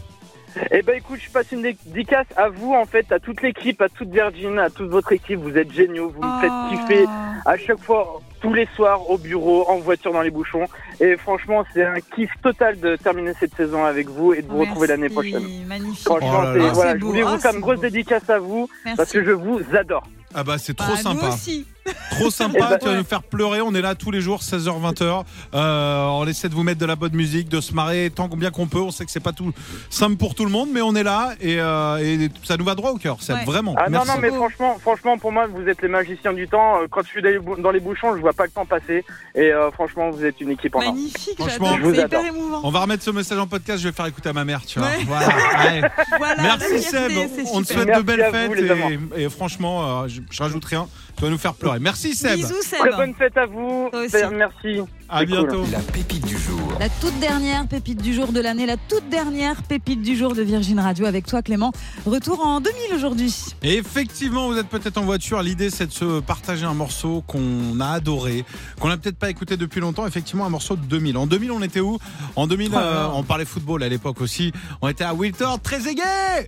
Eh 0.71 0.83
ben 0.83 0.95
écoute, 0.97 1.19
je 1.21 1.29
passe 1.31 1.51
une 1.51 1.63
dédicace 1.63 2.27
à 2.37 2.49
vous 2.49 2.75
en 2.75 2.85
fait, 2.85 3.11
à 3.11 3.19
toute 3.19 3.43
l'équipe, 3.43 3.83
à 3.83 3.89
toute 3.89 4.09
Virgin, 4.11 4.57
à 4.61 4.71
toute 4.71 4.89
votre 4.89 5.11
équipe. 5.13 5.41
Vous 5.41 5.57
êtes 5.59 5.73
géniaux, 5.73 6.13
vous 6.17 6.23
me 6.25 6.41
faites 6.41 6.53
Oh. 6.53 6.71
kiffer 6.71 7.07
à 7.45 7.57
chaque 7.57 7.81
fois, 7.81 8.21
tous 8.41 8.53
les 8.55 8.69
soirs, 8.77 9.11
au 9.11 9.19
bureau, 9.19 9.69
en 9.69 9.79
voiture, 9.79 10.13
dans 10.13 10.23
les 10.23 10.31
bouchons. 10.31 10.67
Et 11.01 11.17
franchement, 11.17 11.65
c'est 11.75 11.85
un 11.85 11.97
kiff 12.15 12.31
total 12.41 12.79
de 12.79 12.95
terminer 12.95 13.33
cette 13.41 13.57
saison 13.57 13.85
avec 13.85 14.09
vous 14.09 14.33
et 14.33 14.43
de 14.43 14.47
vous 14.49 14.61
retrouver 14.61 14.87
l'année 14.87 15.09
prochaine. 15.09 15.43
Magnifique. 15.67 16.05
Franchement, 16.05 16.39
Oh 16.39 16.43
là 16.45 16.53
c'est- 16.53 16.59
là. 16.61 16.73
voilà, 16.73 16.93
C'est 16.93 16.99
je 17.01 17.05
voulais 17.05 17.23
Ah, 17.27 17.31
vous 17.33 17.39
faire 17.39 17.51
c'est 17.51 17.57
une 17.57 17.63
grosse 17.63 17.77
beau. 17.77 17.83
dédicace 17.83 18.31
à 18.31 18.39
vous 18.39 18.69
Merci. 18.85 18.97
parce 18.97 19.11
que 19.13 19.25
je 19.25 19.31
vous 19.33 19.61
adore. 19.77 20.05
Ah 20.35 20.45
bah 20.45 20.59
c'est 20.59 20.75
trop 20.75 20.93
Bah, 20.93 20.97
sympa. 21.01 21.27
Nous 21.29 21.33
aussi. 21.33 21.67
Trop 22.11 22.31
sympa, 22.31 22.59
Eh 22.59 22.61
ben, 22.61 22.79
tu 22.79 22.85
vas 22.87 22.93
ouais. 22.93 22.99
nous 22.99 23.05
faire 23.05 23.23
pleurer. 23.23 23.61
On 23.61 23.75
est 23.75 23.81
là 23.81 23.95
tous 23.95 24.11
les 24.11 24.21
jours, 24.21 24.41
16h, 24.41 24.81
20h. 24.95 25.25
Euh, 25.55 26.05
on 26.07 26.27
essaie 26.27 26.49
de 26.49 26.55
vous 26.55 26.63
mettre 26.63 26.81
de 26.81 26.87
la 26.87 26.97
bonne 26.97 27.15
musique, 27.15 27.49
de 27.49 27.61
se 27.61 27.73
marrer 27.75 28.11
tant 28.15 28.29
bien 28.29 28.51
qu'on 28.51 28.67
peut. 28.67 28.81
On 28.81 28.91
sait 28.91 29.05
que 29.05 29.11
c'est 29.11 29.21
pas 29.21 29.33
tout 29.33 29.53
simple 29.91 30.17
pour 30.17 30.35
tout 30.35 30.45
le 30.45 30.51
monde, 30.51 30.69
mais 30.73 30.81
on 30.81 30.95
est 30.95 31.03
là 31.03 31.33
et, 31.41 31.57
euh, 31.61 31.97
et 31.99 32.29
ça 32.45 32.57
nous 32.57 32.65
va 32.65 32.75
droit 32.75 32.91
au 32.93 32.97
cœur. 32.97 33.19
Ouais. 33.29 33.45
vraiment. 33.45 33.75
Ah 33.79 33.87
Merci. 33.89 34.07
non, 34.09 34.15
non, 34.15 34.21
mais 34.21 34.29
franchement, 34.31 34.79
franchement, 34.81 35.19
pour 35.19 35.33
moi, 35.33 35.47
vous 35.47 35.69
êtes 35.69 35.83
les 35.83 35.89
magiciens 35.89 36.33
du 36.33 36.49
temps. 36.49 36.77
Euh, 36.83 36.87
Quand 36.91 37.03
je 37.03 37.09
suis 37.09 37.23
dans 37.23 37.71
les 37.71 37.81
bouchons, 37.81 38.15
je 38.17 38.21
vois 38.21 38.33
pas 38.33 38.45
le 38.45 38.51
temps 38.51 38.67
passer. 38.67 39.05
Et 39.35 39.53
euh, 39.53 39.71
franchement, 39.73 40.11
vous 40.11 40.25
êtes 40.25 40.41
une 40.41 40.51
équipe 40.51 40.75
en 40.77 40.81
or. 40.81 40.85
Magnifique, 40.95 41.37
Franchement, 41.39 41.77
je 41.79 41.83
vous 41.83 41.95
hyper 41.95 42.25
émouvant. 42.25 42.61
On 42.65 42.71
va 42.71 42.81
remettre 42.81 43.03
ce 43.03 43.11
message 43.11 43.39
en 43.39 43.47
podcast. 43.47 43.83
Je 43.83 43.89
vais 43.89 43.95
faire 43.95 44.07
écouter 44.07 44.29
à 44.29 44.33
ma 44.33 44.45
mère, 44.45 44.65
tu 44.65 44.79
vois. 44.79 44.89
Ouais. 44.89 45.05
Voilà. 45.07 45.27
Ouais. 45.29 45.83
Voilà, 46.19 46.43
Merci 46.43 46.83
Seb. 46.83 47.13
On 47.53 47.63
te 47.63 47.73
souhaite 47.73 47.97
de 47.97 48.03
belles 48.03 48.29
fêtes 48.31 48.51
vous, 48.51 49.15
et, 49.17 49.25
et 49.25 49.29
franchement, 49.29 50.03
euh, 50.05 50.09
je, 50.09 50.21
je 50.31 50.43
rajoute 50.43 50.65
rien. 50.65 50.87
Tu 51.17 51.23
vas 51.23 51.31
nous 51.31 51.39
faire 51.39 51.55
pleurer. 51.55 51.79
Merci 51.81 52.15
Seb. 52.15 52.37
Bisous, 52.37 52.63
Seb. 52.63 52.81
Très 52.81 52.91
bonne 52.97 53.15
fête 53.15 53.37
à 53.37 53.47
vous. 53.47 53.89
Toi 53.93 54.01
aussi. 54.05 54.17
Merci. 54.35 54.81
À 55.09 55.19
cool. 55.19 55.27
bientôt. 55.27 55.65
La 55.71 55.79
pépite 55.81 56.27
du 56.27 56.37
jour. 56.37 56.61
La 56.81 56.89
toute 56.89 57.19
dernière 57.21 57.69
pépite 57.69 58.03
du 58.03 58.13
jour 58.15 58.33
de 58.33 58.41
l'année, 58.41 58.67
la 58.67 58.77
toute 58.77 59.09
dernière 59.11 59.63
pépite 59.63 60.03
du 60.03 60.17
jour 60.17 60.35
de 60.35 60.43
Virgin 60.43 60.81
Radio 60.81 61.07
avec 61.07 61.27
toi 61.27 61.41
Clément. 61.43 61.73
Retour 62.07 62.45
en 62.45 62.61
2000 62.61 62.95
aujourd'hui. 62.97 63.33
Effectivement, 63.63 64.49
vous 64.49 64.57
êtes 64.59 64.67
peut-être 64.69 64.99
en 64.99 65.05
voiture. 65.05 65.41
L'idée, 65.43 65.71
c'est 65.71 65.87
de 65.87 65.93
se 65.93 66.21
partager 66.21 66.65
un 66.65 66.75
morceau 66.75 67.23
qu'on 67.27 67.79
a 67.81 67.91
adoré, 67.91 68.45
qu'on 68.81 68.89
n'a 68.89 68.97
peut-être 68.97 69.19
pas 69.19 69.31
écouté 69.31 69.57
depuis 69.57 69.81
longtemps. 69.81 70.07
Effectivement, 70.07 70.47
un 70.47 70.51
morceau 70.51 70.75
de 70.75 70.85
2000. 70.87 71.17
En 71.17 71.27
2000, 71.27 71.53
on 71.53 71.63
était 71.63 71.81
où? 71.81 71.99
En 72.35 72.47
2000, 72.47 72.71
Oh 72.73 72.75
là 72.77 72.81
euh, 72.83 73.09
on 73.15 73.23
parlait 73.23 73.45
football 73.45 73.83
à 73.83 73.89
l'époque 73.89 74.21
aussi. 74.21 74.53
On 74.83 74.89
était 74.89 75.05
à 75.05 75.15
Wiltord, 75.15 75.61
très 75.61 75.87
aigué 75.87 76.03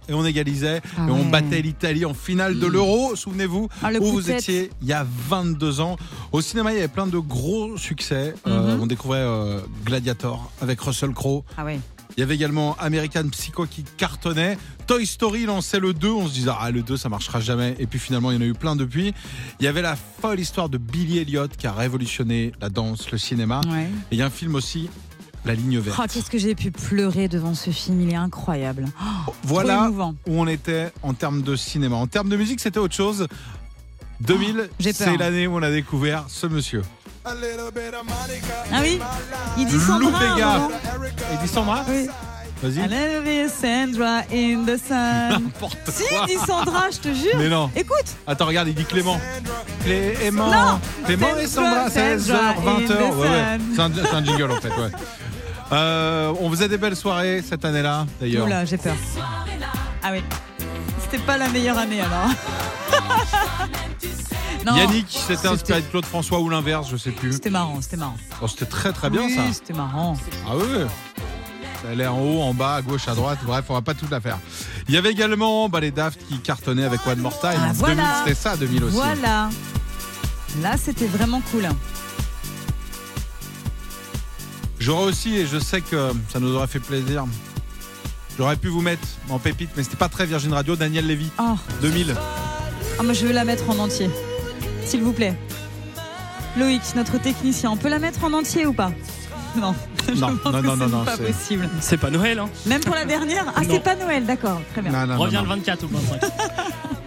Et 0.09 0.15
on 0.15 0.25
égalisait. 0.25 0.81
Ah 0.99 1.03
et 1.07 1.11
on 1.11 1.19
ouais. 1.25 1.31
battait 1.31 1.61
l'Italie 1.61 2.05
en 2.05 2.15
finale 2.15 2.59
de 2.59 2.67
l'Euro. 2.67 3.15
Souvenez-vous, 3.15 3.69
Ah, 3.83 3.91
où 4.01 4.05
vous 4.13 4.23
de 4.23 4.27
il 4.83 4.89
y 4.89 4.93
a 4.93 5.07
22 5.29 5.81
ans. 5.81 5.97
Au 6.33 6.41
cinéma, 6.41 6.73
il 6.73 6.77
y 6.77 6.79
avait 6.79 6.89
plein 6.89 7.07
de 7.07 7.19
gros 7.19 7.77
succès. 7.77 8.35
Euh, 8.47 8.75
Mhm. 8.77 8.83
on 8.83 8.87
découvrait 8.87 9.19
euh, 9.21 9.61
Gladiator 9.85 10.51
avec 10.61 10.81
Russell 10.81 11.13
Crowe. 11.13 11.43
Ah 11.57 11.65
ouais. 11.65 11.81
Il 12.17 12.21
y 12.21 12.23
avait 12.23 12.35
également 12.35 12.77
American 12.79 13.29
Psycho 13.31 13.67
qui 13.67 13.85
cartonnait. 13.99 14.57
Toy 14.87 15.05
Story 15.07 15.45
lançait 15.45 15.79
le 15.81 15.93
2. 15.93 16.09
On 16.09 16.29
se 16.29 16.33
disait, 16.33 16.51
ah, 16.59 16.71
le 16.71 16.83
2, 16.83 16.97
ça 16.97 17.11
marchera 17.11 17.41
jamais. 17.41 17.75
Et 17.79 17.87
puis 17.87 17.99
finalement, 17.99 18.31
il 18.31 18.37
y 18.37 18.39
en 18.39 18.41
a 18.41 18.47
eu 18.47 18.55
plein 18.55 18.75
depuis. 18.75 19.13
Il 19.61 19.65
y 19.65 19.67
avait 19.69 19.83
la 19.83 19.97
folle 19.97 20.41
histoire 20.41 20.71
de 20.71 20.79
Billy 20.79 21.19
Elliot 21.19 21.49
qui 21.59 21.67
a 21.67 21.73
révolutionné 21.73 22.53
la 22.61 22.71
danse, 22.71 23.11
le 23.11 23.19
cinéma. 23.19 23.61
ouais. 23.71 23.85
Et 24.11 24.15
il 24.15 24.19
y 24.19 24.23
a 24.23 24.27
un 24.27 24.31
film 24.31 24.55
aussi, 24.55 24.89
La 25.45 25.55
ligne 25.55 25.79
verte. 25.79 26.01
Oh, 26.03 26.07
qu'est-ce 26.13 26.29
que 26.31 26.39
j'ai 26.39 26.55
pu 26.57 26.71
pleurer 26.73 27.29
devant 27.29 27.55
ce 27.55 27.71
film, 27.71 28.01
il 28.01 28.11
est 28.11 28.17
incroyable. 28.17 28.87
Oh, 29.29 29.33
voilà 29.45 29.91
où 29.93 30.15
on 30.41 30.47
était 30.49 30.91
en 31.05 31.13
termes 31.15 31.43
de 31.43 31.55
cinéma. 31.55 31.95
En 31.97 32.09
termes 32.09 32.29
de 32.31 32.37
musique, 32.37 32.59
c'était 32.61 32.81
autre 32.81 32.97
chose. 32.97 33.29
2000, 34.21 34.57
Oh, 34.59 34.75
j'ai 34.79 34.93
peur. 34.93 35.09
c'est 35.11 35.17
l'année 35.17 35.47
où 35.47 35.57
on 35.57 35.63
a 35.63 35.71
découvert 35.71 36.25
ce 36.29 36.47
monsieur. 36.47 36.83
Ah 37.25 37.33
oui 38.81 39.01
Il 39.59 39.67
dit 39.67 39.79
Sandra. 39.81 40.21
Il 41.33 41.39
dit 41.39 41.49
Sandra 41.49 41.85
Oui. 41.89 42.09
Vas-y. 42.63 42.87
I 42.87 43.49
Sandra 43.51 44.21
in 44.33 44.65
the 44.65 44.79
sun. 44.79 45.43
N'importe 45.43 45.91
si, 45.91 46.03
quoi. 46.09 46.25
il 46.27 46.37
dit 46.39 46.47
Sandra, 46.47 46.85
je 46.91 46.99
te 46.99 47.13
jure. 47.13 47.35
Mais 47.37 47.49
non. 47.51 47.71
Écoute, 47.77 48.17
Attends, 48.27 48.47
regarde, 48.47 48.69
il 48.69 48.75
dit 48.75 48.85
Clément. 48.87 49.21
Clément. 49.85 50.51
Non. 50.51 50.81
Clément 51.05 51.37
et 51.39 51.47
Sandra, 51.47 51.91
Sandra 51.91 52.17
16h, 52.17 52.33
in 52.33 52.81
20h. 52.81 52.87
the 52.87 53.15
Ouais, 53.17 53.29
ouais. 53.29 53.59
sun. 53.77 53.93
C'est 53.95 54.01
un, 54.01 54.05
c'est 54.07 54.15
un 54.15 54.25
jingle 54.25 54.51
en 54.53 54.61
fait, 54.61 54.69
ouais. 54.69 54.91
Euh, 55.73 56.33
on 56.41 56.49
faisait 56.51 56.69
des 56.69 56.79
belles 56.79 56.97
soirées 56.97 57.43
cette 57.47 57.65
année-là, 57.65 58.07
d'ailleurs. 58.21 58.47
Oula, 58.47 58.65
j'ai 58.65 58.79
peur. 58.79 58.95
Ah 60.03 60.11
oui. 60.13 60.23
C'était 61.09 61.23
pas 61.23 61.39
la 61.39 61.49
meilleure 61.49 61.79
année 61.79 62.01
alors. 62.01 62.27
non, 64.67 64.75
Yannick 64.75 65.07
C'était- 65.09 65.47
inspiré 65.47 65.83
de 65.83 65.87
Claude 65.87 66.05
François 66.05 66.41
ou 66.41 66.49
l'inverse, 66.49 66.89
je 66.91 66.97
sais 66.97 67.13
plus. 67.13 67.35
C'était 67.35 67.51
marrant, 67.51 67.81
c'était 67.81 67.97
marrant. 67.97 68.17
Oh, 68.43 68.49
c'était 68.49 68.67
très 68.67 68.93
très 68.93 69.09
bien 69.09 69.23
oui, 69.23 69.37
ça. 69.37 69.53
C'était 69.53 69.73
marrant. 69.73 70.17
Ah 70.45 70.57
oui, 70.57 70.65
oui. 70.69 70.85
Ça 71.81 71.91
allait 71.91 72.09
en 72.09 72.19
haut, 72.19 72.43
en 72.43 72.53
bas, 72.55 72.75
à 72.75 72.83
gauche, 72.83 73.07
à 73.07 73.15
droite. 73.15 73.39
Bref, 73.45 73.67
on 73.69 73.75
va 73.75 73.83
pas 73.83 73.95
tout 73.95 74.07
la 74.11 74.21
faire. 74.21 74.39
Il 74.89 74.95
y 74.97 74.99
avait 74.99 75.13
également 75.13 75.69
bah, 75.69 75.79
les 75.79 75.93
Daft 75.93 76.19
qui 76.27 76.41
cartonnaient 76.41 76.85
avec 76.85 77.07
One 77.07 77.21
More 77.21 77.39
Time. 77.39 77.53
Ah, 77.57 77.71
voilà. 77.73 77.95
2000, 77.95 78.11
c'était 78.25 78.35
ça, 78.35 78.57
2000 78.57 78.85
aussi. 78.85 78.97
Voilà. 78.97 79.49
Là, 80.61 80.77
c'était 80.77 81.07
vraiment 81.07 81.41
cool. 81.53 81.69
J'aurais 84.81 85.05
aussi, 85.05 85.37
et 85.37 85.47
je 85.47 85.59
sais 85.59 85.83
que 85.83 86.11
ça 86.31 86.41
nous 86.41 86.53
aurait 86.57 86.67
fait 86.67 86.81
plaisir, 86.81 87.27
j'aurais 88.39 88.57
pu 88.57 88.69
vous 88.69 88.81
mettre 88.81 89.07
en 89.31 89.39
pépite, 89.39 89.71
mais 89.77 89.83
c'était 89.83 89.97
pas 89.97 90.09
très 90.09 90.27
Virgin 90.27 90.53
Radio, 90.53 90.77
Daniel 90.77 91.07
Lévy, 91.07 91.31
Oh, 91.39 91.55
2000. 91.83 92.15
ah, 92.99 93.03
moi, 93.03 93.13
je 93.13 93.27
veux 93.27 93.33
la 93.33 93.45
mettre 93.45 93.69
en 93.71 93.79
entier. 93.79 94.11
S'il 94.85 95.03
vous 95.03 95.13
plaît. 95.13 95.35
Loïc, 96.57 96.83
notre 96.95 97.19
technicien, 97.19 97.71
on 97.71 97.77
peut 97.77 97.89
la 97.89 97.99
mettre 97.99 98.25
en 98.25 98.33
entier 98.33 98.67
ou 98.67 98.73
pas? 98.73 98.93
Non. 99.59 99.75
Je 100.07 100.13
Non, 100.21 100.37
pense 100.37 100.53
non, 100.53 100.61
que 100.61 100.67
non, 100.67 100.73
c'est 100.75 100.79
non, 100.87 100.99
non, 100.99 101.05
pas 101.05 101.17
c'est- 101.17 101.33
possible. 101.33 101.69
C'est 101.81 101.97
pas 101.97 102.11
Noël, 102.11 102.39
hein 102.39 102.49
Même 102.67 102.83
pour 102.83 102.95
la 102.95 103.07
dernière? 103.07 103.53
Ah, 103.57 103.63
Non. 103.63 103.69
c'est 103.71 103.81
pas 103.83 103.97
Noël, 103.97 104.27
d'accord. 104.27 104.61
Très 104.73 104.83
bien. 104.83 105.07
Non, 105.07 105.17
Reviens 105.19 105.41
non. 105.43 105.49
le 105.49 105.55
24 105.57 105.85
ou 105.85 105.89
le 105.89 105.97
25. 106.21 106.31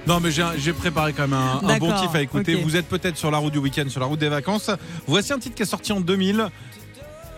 Non, 0.07 0.19
mais 0.19 0.31
j'ai 0.31 0.43
j'ai 0.57 0.73
préparé 0.73 1.13
quand 1.13 1.27
même 1.27 1.33
un, 1.39 1.61
un 1.67 1.77
bon 1.77 1.93
kiff 1.93 2.13
à 2.15 2.21
écouter. 2.23 2.55
Vous 2.55 2.75
êtes 2.75 2.87
peut-être 2.87 3.17
sur 3.17 3.29
la 3.29 3.37
route 3.37 3.53
du 3.53 3.59
week-end, 3.59 3.87
sur 3.87 3.99
la 3.99 4.07
route 4.07 4.19
des 4.19 4.29
vacances. 4.29 4.71
Voici 5.07 5.31
un 5.31 5.37
titre 5.37 5.53
qui 5.55 5.61
est 5.61 5.67
sorti 5.67 5.93
en 5.93 6.01
2000. 6.01 6.47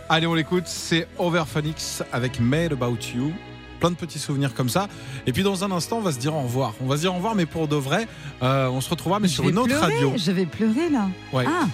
Allez, 0.08 0.26
on 0.26 0.32
l'écoute. 0.34 0.64
C'est 0.66 1.06
Overphonics 1.18 2.02
avec 2.10 2.40
Made 2.40 2.72
About 2.72 2.96
You. 3.14 3.32
Plein 3.82 3.90
de 3.90 3.96
petits 3.96 4.20
souvenirs 4.20 4.54
comme 4.54 4.68
ça. 4.68 4.86
Et 5.26 5.32
puis 5.32 5.42
dans 5.42 5.64
un 5.64 5.72
instant, 5.72 5.98
on 5.98 6.02
va 6.02 6.12
se 6.12 6.18
dire 6.18 6.34
au 6.36 6.42
revoir. 6.42 6.72
On 6.80 6.86
va 6.86 6.94
se 6.96 7.00
dire 7.00 7.12
au 7.12 7.16
revoir, 7.16 7.34
mais 7.34 7.46
pour 7.46 7.66
de 7.66 7.74
vrai, 7.74 8.06
euh, 8.42 8.68
on 8.68 8.80
se 8.80 8.88
retrouvera, 8.88 9.18
mais 9.18 9.26
Je 9.26 9.34
sur 9.34 9.48
une 9.48 9.58
autre 9.58 9.66
pleurer, 9.68 9.92
radio. 9.94 10.12
Je 10.16 10.30
vais 10.30 10.46
pleurer 10.46 10.88
là. 10.88 11.08
Ouais. 11.32 11.44
Ah, 11.48 11.66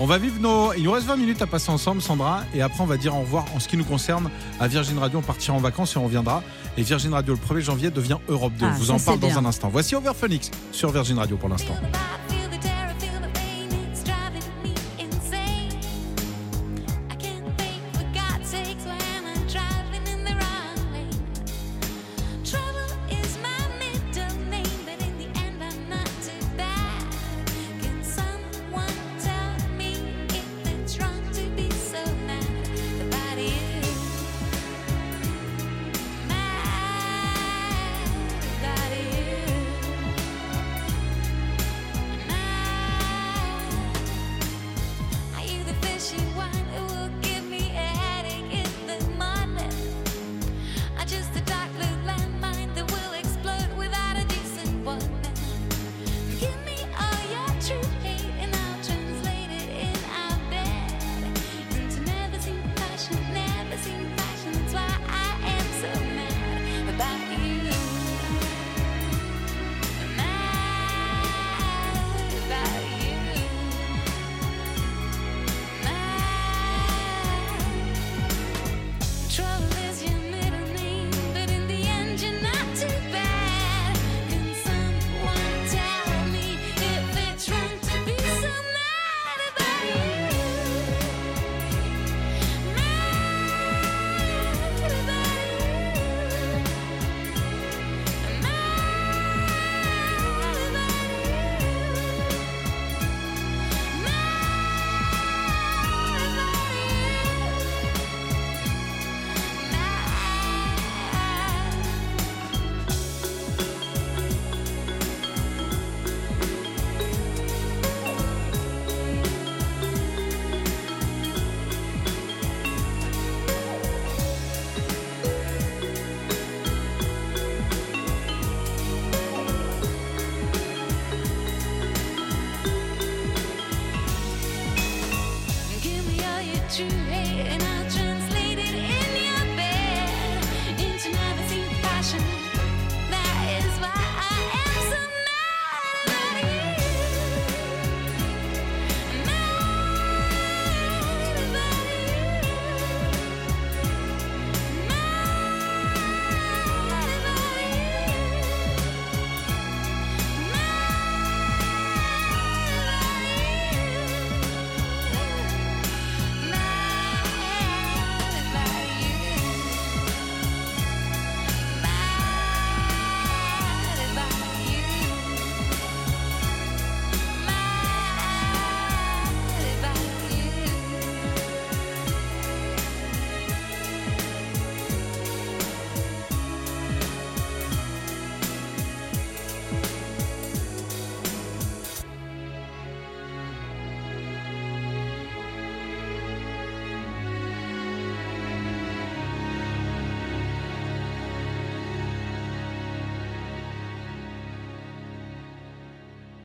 On 0.00 0.06
va 0.06 0.16
vivre 0.16 0.40
nos. 0.40 0.72
Il 0.72 0.84
nous 0.84 0.90
reste 0.92 1.06
20 1.06 1.16
minutes 1.16 1.42
à 1.42 1.46
passer 1.46 1.70
ensemble, 1.70 2.00
Sandra, 2.00 2.44
et 2.54 2.62
après 2.62 2.80
on 2.80 2.86
va 2.86 2.96
dire 2.96 3.14
au 3.14 3.20
revoir 3.20 3.44
en 3.54 3.60
ce 3.60 3.68
qui 3.68 3.76
nous 3.76 3.84
concerne. 3.84 4.30
À 4.58 4.68
Virgin 4.68 4.96
Radio, 4.98 5.18
on 5.18 5.22
partira 5.22 5.54
en 5.54 5.60
vacances 5.60 5.94
et 5.94 5.98
on 5.98 6.04
reviendra. 6.04 6.42
Et 6.78 6.82
Virgin 6.82 7.12
Radio, 7.12 7.34
le 7.34 7.54
1er 7.54 7.60
janvier, 7.60 7.90
devient 7.90 8.16
Europe 8.28 8.54
2. 8.58 8.64
Ah, 8.66 8.74
vous 8.78 8.90
en 8.90 8.98
parle 8.98 9.20
dans 9.20 9.26
bien. 9.28 9.36
un 9.36 9.44
instant. 9.44 9.68
Voici 9.70 9.94
Overphonics 9.94 10.50
sur 10.72 10.90
Virgin 10.90 11.18
Radio 11.18 11.36
pour 11.36 11.50
l'instant. 11.50 11.76